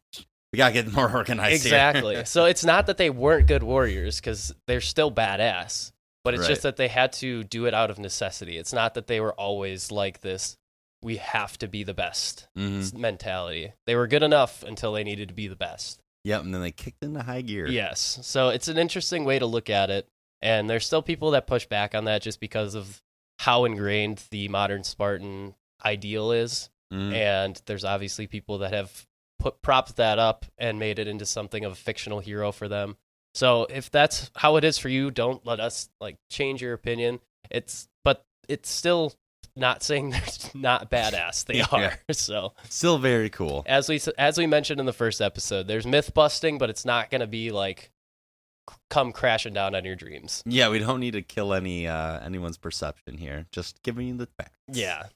[0.53, 2.25] We gotta get more organized." here." Exactly.
[2.25, 5.91] so it's not that they weren't good warriors because they're still badass,
[6.23, 8.57] but it's just that they had to do it out of necessity.
[8.57, 10.57] It's not that they were always like this.
[11.03, 12.93] We have to be the best Mhm.
[12.93, 13.73] mentality.
[13.87, 15.99] They were good enough until they needed to be the best.
[16.25, 16.43] Yep.
[16.43, 17.67] And then they kicked into high gear.
[17.67, 18.19] Yes.
[18.21, 20.07] So it's an interesting way to look at it.
[20.43, 23.01] And there's still people that push back on that just because of
[23.39, 26.69] how ingrained the modern Spartan ideal is.
[26.93, 27.13] Mhm.
[27.15, 29.07] And there's obviously people that have
[29.41, 32.95] put propped that up and made it into something of a fictional hero for them.
[33.33, 37.19] So if that's how it is for you, don't let us like change your opinion.
[37.49, 39.13] It's but it's still
[39.55, 40.21] not saying they're
[40.53, 41.45] not badass.
[41.45, 41.65] They Yeah.
[41.71, 41.99] are.
[42.13, 43.63] So Still very cool.
[43.65, 47.09] as we as we mentioned in the first episode, there's myth busting, but it's not
[47.09, 47.91] going to be like
[48.89, 50.43] come crashing down on your dreams.
[50.45, 53.45] Yeah, we don't need to kill any uh anyone's perception here.
[53.51, 54.55] Just giving you the facts.
[54.71, 55.07] Yeah.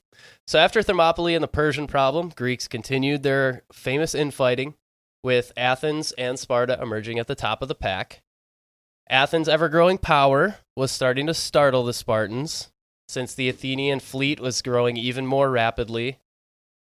[0.46, 4.74] So after Thermopylae and the Persian problem, Greeks continued their famous infighting,
[5.22, 8.22] with Athens and Sparta emerging at the top of the pack.
[9.08, 12.70] Athens' ever growing power was starting to startle the Spartans,
[13.08, 16.18] since the Athenian fleet was growing even more rapidly,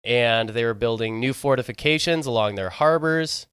[0.04, 3.46] and they were building new fortifications along their harbors.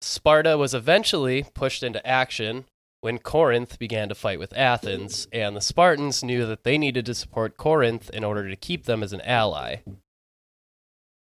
[0.00, 2.66] Sparta was eventually pushed into action
[3.04, 7.14] when Corinth began to fight with Athens, and the Spartans knew that they needed to
[7.14, 9.76] support Corinth in order to keep them as an ally.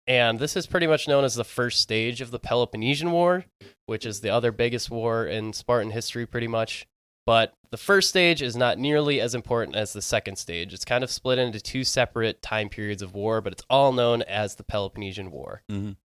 [0.06, 3.46] And this is pretty much known as the first stage of the Peloponnesian War,
[3.88, 6.86] which is the other biggest war in Spartan history, pretty much.
[7.26, 10.72] But the first stage is not nearly as important as the second stage.
[10.72, 14.22] It's kind of split into two separate time periods of war, but it's all known
[14.22, 15.64] as the Peloponnesian War.
[15.72, 15.98] Mhm.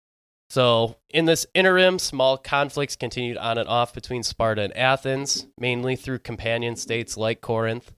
[0.50, 5.94] So, in this interim, small conflicts continued on and off between Sparta and Athens, mainly
[5.94, 7.92] through companion states like Corinth.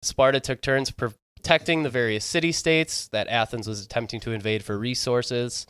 [0.00, 4.78] Sparta took turns protecting the various city states that Athens was attempting to invade for
[4.78, 5.66] resources.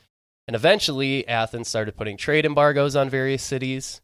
[0.46, 4.00] And eventually, Athens started putting trade embargoes on various cities.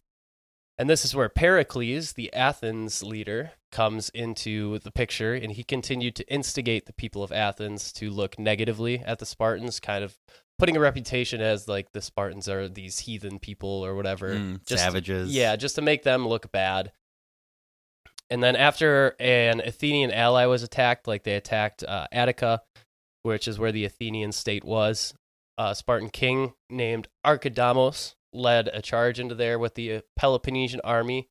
[0.76, 6.16] And this is where Pericles, the Athens leader, comes into the picture, and he continued
[6.16, 10.18] to instigate the people of Athens to look negatively at the Spartans, kind of
[10.62, 14.36] putting a reputation as like the Spartans are these heathen people or whatever.
[14.36, 15.34] Mm, Just- savages.
[15.34, 16.92] Yeah, just to make them look bad.
[18.30, 22.62] And then after an Athenian ally was attacked, like they attacked uh, Attica,
[23.24, 25.14] which is where the Athenian state was,
[25.58, 31.28] a Spartan king named Archidamos led a charge into there with the Peloponnesian army,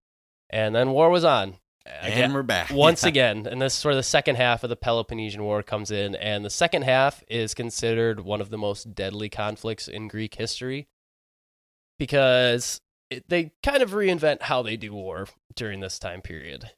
[0.50, 1.56] and then war was on.
[1.86, 2.70] And Again- we're back.
[2.72, 6.16] once again, and this is where the second half of the Peloponnesian War comes in,
[6.16, 10.88] and the second half is considered one of the most deadly conflicts in Greek history
[11.98, 16.72] because it, they kind of reinvent how they do war during this time period.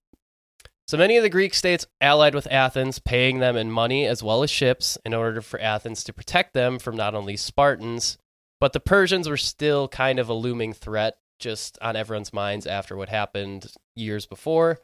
[0.88, 4.44] So many of the Greek states allied with Athens, paying them in money as well
[4.44, 8.18] as ships in order for Athens to protect them from not only Spartans,
[8.60, 12.96] but the Persians were still kind of a looming threat just on everyone's minds after
[12.98, 14.80] what happened years before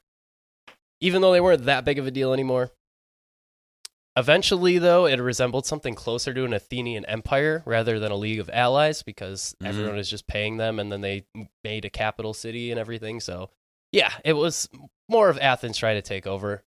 [1.00, 2.72] even though they weren't that big of a deal anymore.
[4.16, 8.50] Eventually, though, it resembled something closer to an Athenian empire rather than a league of
[8.52, 9.68] allies because Mhm.
[9.68, 11.26] everyone was just paying them and then they
[11.64, 13.20] made a capital city and everything.
[13.22, 13.50] So,
[13.94, 14.68] yeah, it was
[15.08, 16.64] more of Athens trying to take over.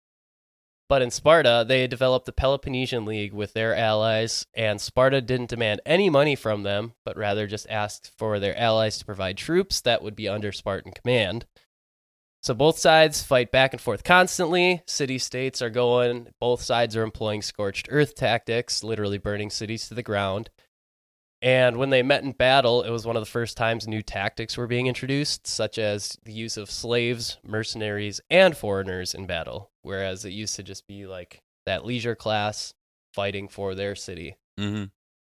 [0.89, 5.49] But in Sparta, they had developed the Peloponnesian League with their allies, and Sparta didn't
[5.51, 9.81] demand any money from them, but rather just asked for their allies to provide troops
[9.81, 11.47] that would be under Spartan command.
[12.43, 14.83] So both sides fight back and forth constantly.
[14.87, 19.95] City states are going, both sides are employing scorched earth tactics, literally burning cities to
[19.95, 20.51] the ground.
[21.41, 24.57] And when they met in battle, it was one of the first times new tactics
[24.57, 30.25] were being introduced, such as the use of slaves, mercenaries, and foreigners in battle, whereas
[30.25, 32.75] it used to just be like that leisure class
[33.15, 34.37] fighting for their city.
[34.59, 34.91] Mhm.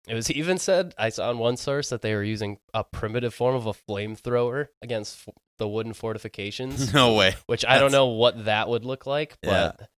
[0.10, 3.34] It was even said, I saw in one source that they were using a primitive
[3.34, 7.36] form of a flamethrower against f- the wooden fortifications No way.
[7.45, 9.74] which I don't know what that would look like, Yeah.
[9.78, 9.89] but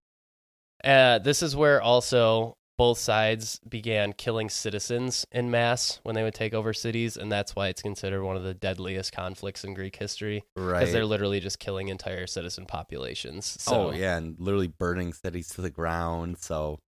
[0.89, 6.33] uh, this is where also both sides began killing citizens in mass when they would
[6.33, 9.95] take over cities, and that's why it's considered one of the deadliest conflicts in Greek
[9.95, 13.45] history Right, because they're literally just killing entire citizen populations.
[13.61, 16.39] So, Oh yeah, and literally burning cities to the ground.
[16.39, 16.79] So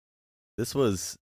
[0.57, 1.15] this was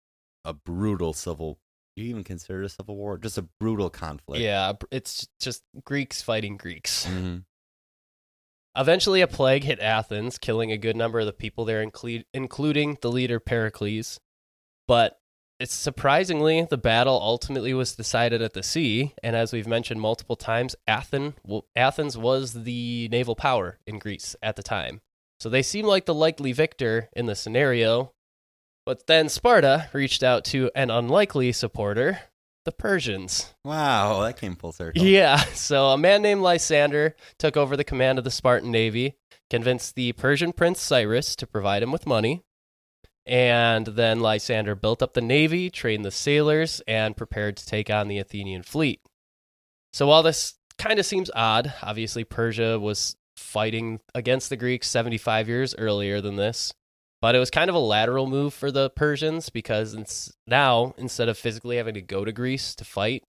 [0.45, 1.57] a brutal civil.
[1.95, 3.17] You even consider it a civil war?
[3.17, 4.41] Just a brutal conflict.
[4.41, 7.05] yeah, it's just Greeks fighting Greeks.
[7.05, 7.43] Mhm.
[8.77, 13.11] Eventually, a plague hit Athens, killing a good number of the people there, including the
[13.11, 14.19] leader Pericles.
[14.87, 15.19] But
[15.59, 20.37] it's surprisingly the battle ultimately was decided at the sea, and as we've mentioned multiple
[20.37, 21.33] times, Athens
[21.75, 25.01] Athens was the naval power in Greece at the time.
[25.41, 28.13] So they seem like the likely victor in the scenario.
[28.85, 32.21] But then Sparta reached out to an unlikely supporter,
[32.65, 33.53] the Persians.
[33.63, 35.03] Wow, that came full circle.
[35.03, 39.15] Yeah, so a man named Lysander took over the command of the Spartan navy,
[39.49, 42.43] convinced the Persian prince Cyrus to provide him with money,
[43.25, 48.07] and then Lysander built up the navy, trained the sailors, and prepared to take on
[48.07, 49.01] the Athenian fleet.
[49.93, 55.47] So while this kind of seems odd, obviously Persia was fighting against the Greeks 75
[55.47, 56.73] years earlier than this.
[57.21, 61.37] But it was kind of a lateral move for the Persians because now, instead of
[61.37, 63.23] physically having to go to Greece to fight,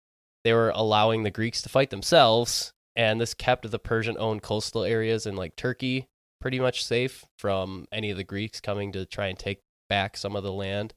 [0.44, 2.72] they were allowing the Greeks to fight themselves.
[2.94, 6.06] And this kept the Persian owned coastal areas in like Turkey
[6.40, 10.36] pretty much safe from any of the Greeks coming to try and take back some
[10.36, 10.94] of the land.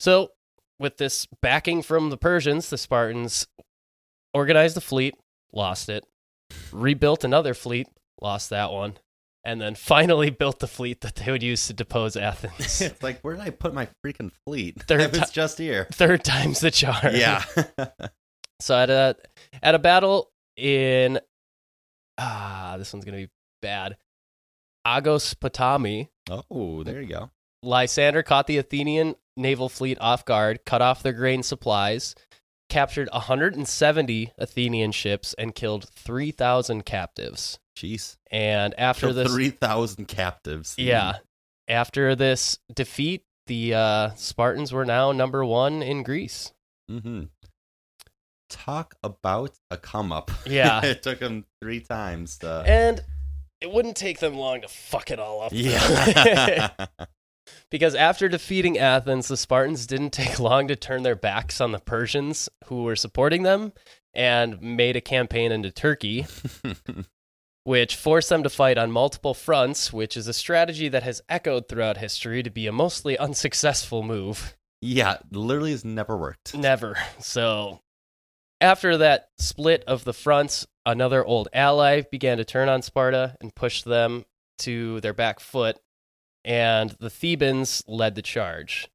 [0.00, 0.30] So,
[0.78, 3.46] with this backing from the Persians, the Spartans
[4.34, 5.14] organized a fleet,
[5.52, 6.04] lost it,
[6.70, 7.88] rebuilt another fleet,
[8.20, 8.98] lost that one,
[9.46, 12.80] and then finally built the fleet that they would use to depose Athens.
[12.82, 14.82] it's like, where did I put my freaking fleet?
[14.88, 15.86] Third It was ti- just here.
[15.92, 17.14] Third time's the charm.
[17.14, 17.44] Yeah.
[18.60, 19.16] So at a
[19.62, 21.20] at a battle in
[22.18, 23.28] ah, this one's gonna be
[23.62, 23.96] bad.
[24.86, 26.08] Aegospotami,
[26.50, 27.30] oh, there you go.
[27.62, 32.14] Lysander caught the Athenian naval fleet off guard, cut off their grain supplies,
[32.68, 37.58] captured 170 Athenian ships, and killed 3,000 captives.
[37.76, 38.16] Jeez.
[38.30, 40.74] And after Killed this, 3,000 captives.
[40.78, 41.18] yeah,
[41.68, 46.52] after this defeat, the uh, Spartans were now number one in Greece.
[46.90, 47.24] Mm-hmm.
[48.48, 50.30] Talk about a come up.
[50.46, 50.80] Yeah.
[50.84, 52.64] it took them three times to.
[52.66, 53.02] And
[53.60, 55.52] it wouldn't take them long to fuck it all up.
[55.54, 56.70] yeah.
[57.70, 61.78] because after defeating Athens, the Spartans didn't take long to turn their backs on the
[61.78, 63.72] Persians who were supporting them
[64.14, 66.26] and made a campaign into Turkey,
[67.64, 71.68] which forced them to fight on multiple fronts, which is a strategy that has echoed
[71.68, 74.56] throughout history to be a mostly unsuccessful move.
[74.80, 76.54] yeah, literally has never worked.
[76.54, 76.96] Never.
[77.18, 77.80] So,
[78.60, 83.54] after that split of the fronts, another old ally began to turn on Sparta and
[83.54, 84.24] push them
[84.60, 85.78] to their back foot,
[86.46, 88.88] and the Thebans led the charge.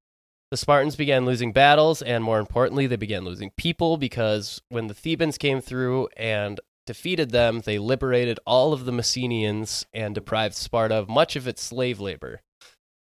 [0.49, 4.93] The Spartans began losing battles, and more importantly, they began losing people because when the
[4.93, 10.95] Thebans came through and defeated them, they liberated all of the Messenians and deprived Sparta
[10.95, 12.41] of much of its slave labor.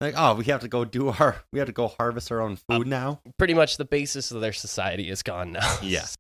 [0.02, 2.58] Like, oh, we have to go do our, we have to go harvest our own
[2.70, 3.22] uh, food now.
[3.38, 5.78] pretty much the basis of their society is gone now.
[5.82, 6.06] Yeah.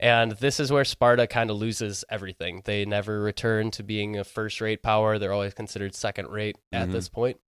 [0.00, 2.62] And this is where Sparta kind of loses everything.
[2.64, 5.18] They never return to being a first rate power.
[5.18, 6.92] They're always considered second rate at Mhm.
[6.92, 7.38] this point.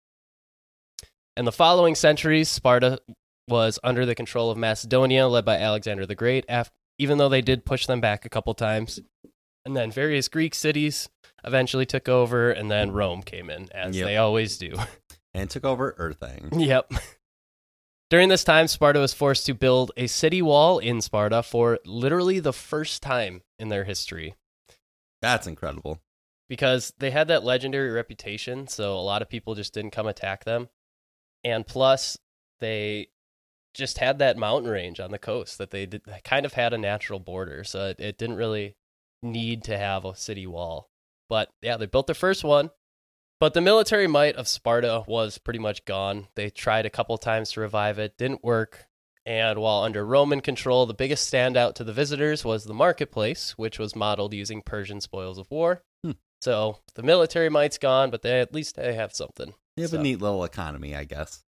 [1.37, 2.99] In the following centuries, Sparta
[3.49, 6.45] was under the control of Macedonia, led by Alexander the Great,
[6.99, 9.01] even though they did push them back a couple times.
[9.65, 11.09] And then various Greek cities
[11.45, 14.07] eventually took over, and then Rome came in, as Yep.
[14.07, 14.75] they always do.
[15.35, 16.51] And took over Earthing.
[16.61, 16.93] Yep.
[18.11, 22.41] During this time, Sparta was forced to build a city wall in Sparta for literally
[22.41, 24.35] the first time in their history
[25.23, 26.01] That's incredible.
[26.49, 28.67] because they had that legendary reputation.
[28.67, 30.69] So a lot of people just didn't come attack them.
[31.45, 32.19] And plus,
[32.59, 33.11] they
[33.75, 36.79] just had that mountain range on the coast that they did, kind of had a
[36.79, 37.63] natural border.
[37.63, 38.75] So it, it didn't really
[39.23, 40.91] need to have a city wall.
[41.29, 42.71] But yeah, they built their first one.
[43.41, 46.29] But the military might of Sparta was pretty much gone.
[46.35, 48.87] They tried a couple times to revive it, didn't work.
[49.25, 53.79] And while under Roman control, the biggest standout to the visitors was the marketplace, which
[53.79, 55.83] was modeled using Persian spoils of war.
[56.05, 56.13] Hmm.
[56.43, 59.55] So the military might's gone, but they at least they have something.
[59.77, 61.43] They have So- a neat little economy, I guess.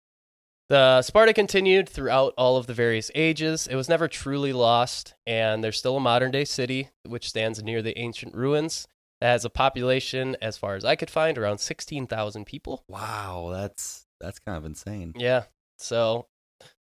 [0.68, 3.66] The Sparta continued throughout all of the various ages.
[3.66, 7.80] It was never truly lost, and there's still a modern day city which stands near
[7.80, 8.86] the ancient ruins.
[9.20, 12.84] It has a population, as far as I could find, around 16,000 people.
[12.88, 15.12] Wow, that's that's kind of insane.
[15.16, 15.44] Yeah.
[15.78, 16.26] So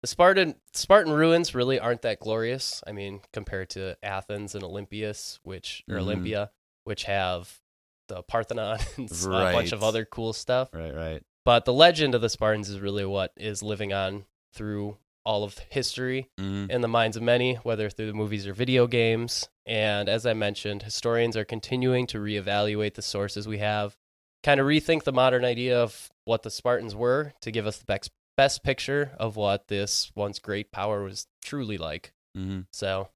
[0.01, 2.83] the Spartan Spartan ruins really aren't that glorious.
[2.87, 6.01] I mean, compared to Athens and Olympias, which or Mhm.
[6.01, 6.51] Olympia,
[6.85, 7.59] which have
[8.07, 10.69] the Parthenon and a bunch of other cool stuff.
[10.73, 11.23] Right, right.
[11.45, 15.57] But the legend of the Spartans is really what is living on through all of
[15.69, 19.49] history Mm, in the minds of many, whether through the movies or video games.
[19.65, 23.95] And as I mentioned, historians are continuing to reevaluate the sources we have,
[24.43, 27.85] kind of rethink the modern idea of what the Spartans were to give us the
[27.85, 32.13] best, best picture of what this once great power was truly like.
[32.37, 32.65] mhm.
[32.73, 33.09] So,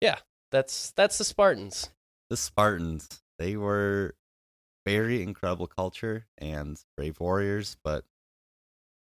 [0.00, 0.18] yeah,
[0.50, 1.90] that's that's the Spartans.
[2.30, 3.08] The Spartans,
[3.38, 4.14] they were
[4.86, 8.04] very incredible culture and brave warriors, but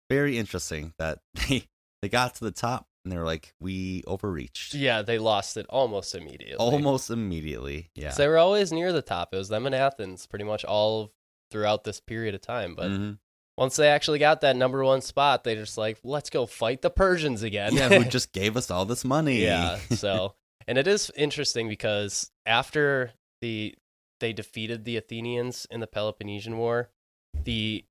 [0.09, 1.67] very interesting that they
[2.01, 4.73] They got to the top and they were like, we overreached.
[4.73, 6.55] Yeah, they lost it almost immediately.
[6.57, 7.89] Almost immediately.
[7.95, 8.09] Yeah.
[8.09, 9.33] 'Cause They were always near the top.
[9.33, 11.11] It was them in Athens pretty much all
[11.51, 12.75] throughout this period of time.
[12.75, 13.19] But Mhm.
[13.57, 16.89] once they actually got that number one spot, they just like, let's go fight the
[16.89, 17.75] Persians again.
[17.75, 19.41] yeah, who just gave us all this money.
[19.41, 19.77] yeah.
[19.95, 20.35] So,
[20.67, 23.75] and it is interesting because after the
[24.19, 26.89] they defeated the Athenians in the Peloponnesian War,
[27.33, 27.85] the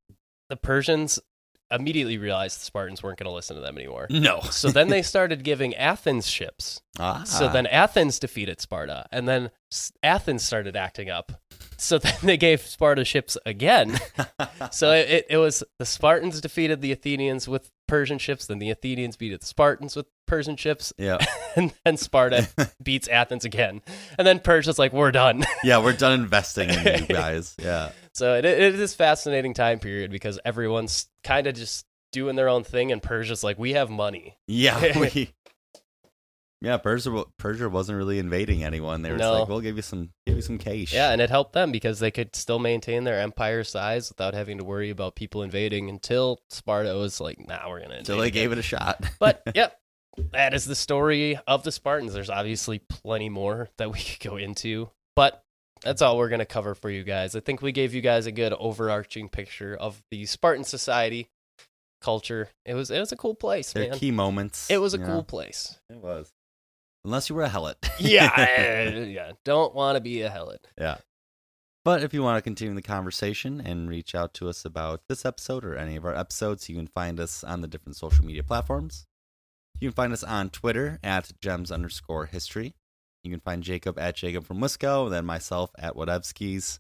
[0.51, 1.19] the Persians
[1.71, 4.07] immediately realized the Spartans weren't going to listen to them anymore.
[4.11, 4.41] no.
[4.51, 6.81] So then they started giving Athens ships.
[7.01, 7.23] Ah.
[7.23, 9.53] So then Athens defeated Sparta, and then
[10.03, 11.31] Athens started acting up.
[11.77, 13.99] So then they gave Sparta ships again.
[14.73, 18.71] So it, it, it was the Spartans defeated the Athenians with Persian ships, then the
[18.71, 21.19] Athenians beat the Spartans with Persian ships, yeah.
[21.57, 22.49] and then Sparta
[22.83, 23.83] beats Athens again.
[24.17, 25.45] And then Persia's like, we're done.
[25.65, 27.57] yeah, we're done investing in you guys.
[27.59, 27.91] Yeah.
[28.13, 32.49] So it, it is a fascinating time period because everyone's kind of just doing their
[32.49, 34.37] own thing, and Persia's like, we have money.
[34.47, 34.99] Yeah.
[34.99, 35.33] We,
[36.61, 39.03] yeah, Persia Persia wasn't really invading anyone.
[39.03, 39.39] They were just No.
[39.41, 40.93] like, we'll give you some give you some cash.
[40.93, 44.59] Yeah, and it helped them because they could still maintain their empire size without having
[44.59, 48.31] to worry about people invading until Sparta was like, nah, we're going to Until they
[48.31, 49.05] gave it a shot.
[49.21, 49.79] But yep,
[50.33, 52.13] that is the story of the Spartans.
[52.13, 55.45] There's obviously plenty more that we could go into, but
[55.83, 57.37] that's all we're going to cover for you guys.
[57.37, 61.29] I think we gave you guys a good overarching picture of the Spartan society
[62.01, 62.49] culture.
[62.65, 63.99] It was it was a cool place, Their man.
[63.99, 64.69] key moments.
[64.71, 65.79] It was a you cool place.
[65.89, 66.33] It was.
[67.09, 67.77] Unless you were a helot.
[67.99, 69.33] Yeah, yeah.
[69.43, 70.59] Don't want to be a helot.
[70.79, 70.99] Yeah.
[71.87, 75.25] But if you want to continue the conversation and reach out to us about this
[75.25, 78.43] episode or any of our episodes, you can find us on the different social media
[78.43, 79.07] platforms.
[79.81, 82.75] You can find us on Twitter at gems underscore history.
[83.25, 86.79] You can find Jacob at Jacob from Wisco, and then myself at Whatevskis.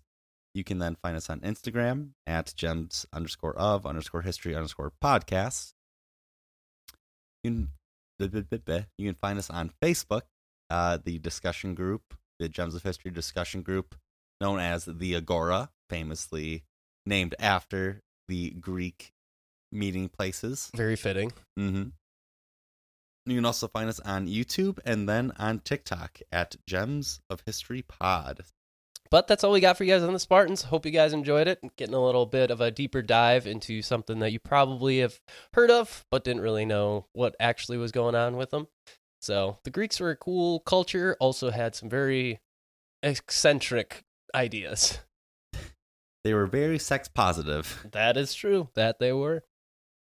[0.52, 5.72] You can then find us on Instagram at gems underscore of underscore history underscore podcast.
[7.42, 7.68] You can,
[8.18, 10.22] you can find us on Facebook,
[10.70, 13.94] uh, the discussion group, the Gems of History discussion group
[14.40, 16.64] known as the Agora, famously
[17.06, 19.12] named after the Greek
[19.72, 20.70] meeting places.
[20.74, 21.32] Very fitting.
[21.58, 21.88] Mm-hmm.
[23.26, 27.82] You can also find us on YouTube and then on TikTok at Gems of History
[27.82, 28.44] Pod.
[29.10, 30.62] But that's all we got for you guys on the Spartans.
[30.62, 31.60] Hope you guys enjoyed it.
[31.76, 35.20] Getting a little bit of a deeper dive into something that you probably have
[35.54, 38.68] heard of, but didn't really know what actually was going on with them.
[39.20, 42.40] So the Greeks were a cool culture, also had some very
[43.02, 44.04] eccentric
[44.34, 44.98] ideas.
[46.24, 47.86] They were very sex positive.
[47.92, 48.68] That is true.
[48.74, 49.44] That they were.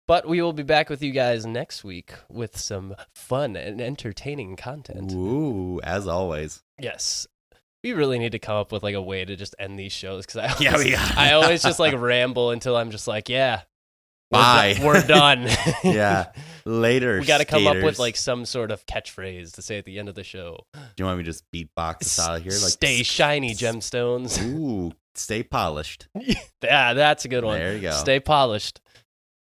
[0.07, 4.57] But we will be back with you guys next week with some fun and entertaining
[4.57, 5.13] content.
[5.13, 6.63] Ooh, as always.
[6.77, 7.27] Yes.
[7.83, 10.25] We really need to come up with like a way to just end these shows
[10.25, 13.61] because I always, Yeah, we I always just like ramble until I'm just like, yeah,
[14.29, 14.77] Bye.
[14.81, 15.47] we're done.
[15.83, 16.31] Yeah.
[16.63, 17.19] Later.
[17.19, 19.97] we got to come up with like some sort of catchphrase to say at the
[19.97, 20.65] end of the show.
[20.73, 22.51] Do you want me to just beatbox us out of here?
[22.51, 24.39] Like Stay shiny, gemstones.
[24.43, 26.07] Ooh, stay polished.
[26.61, 27.57] yeah, that's a good one.
[27.57, 27.91] There you go.
[27.91, 28.79] Stay polished.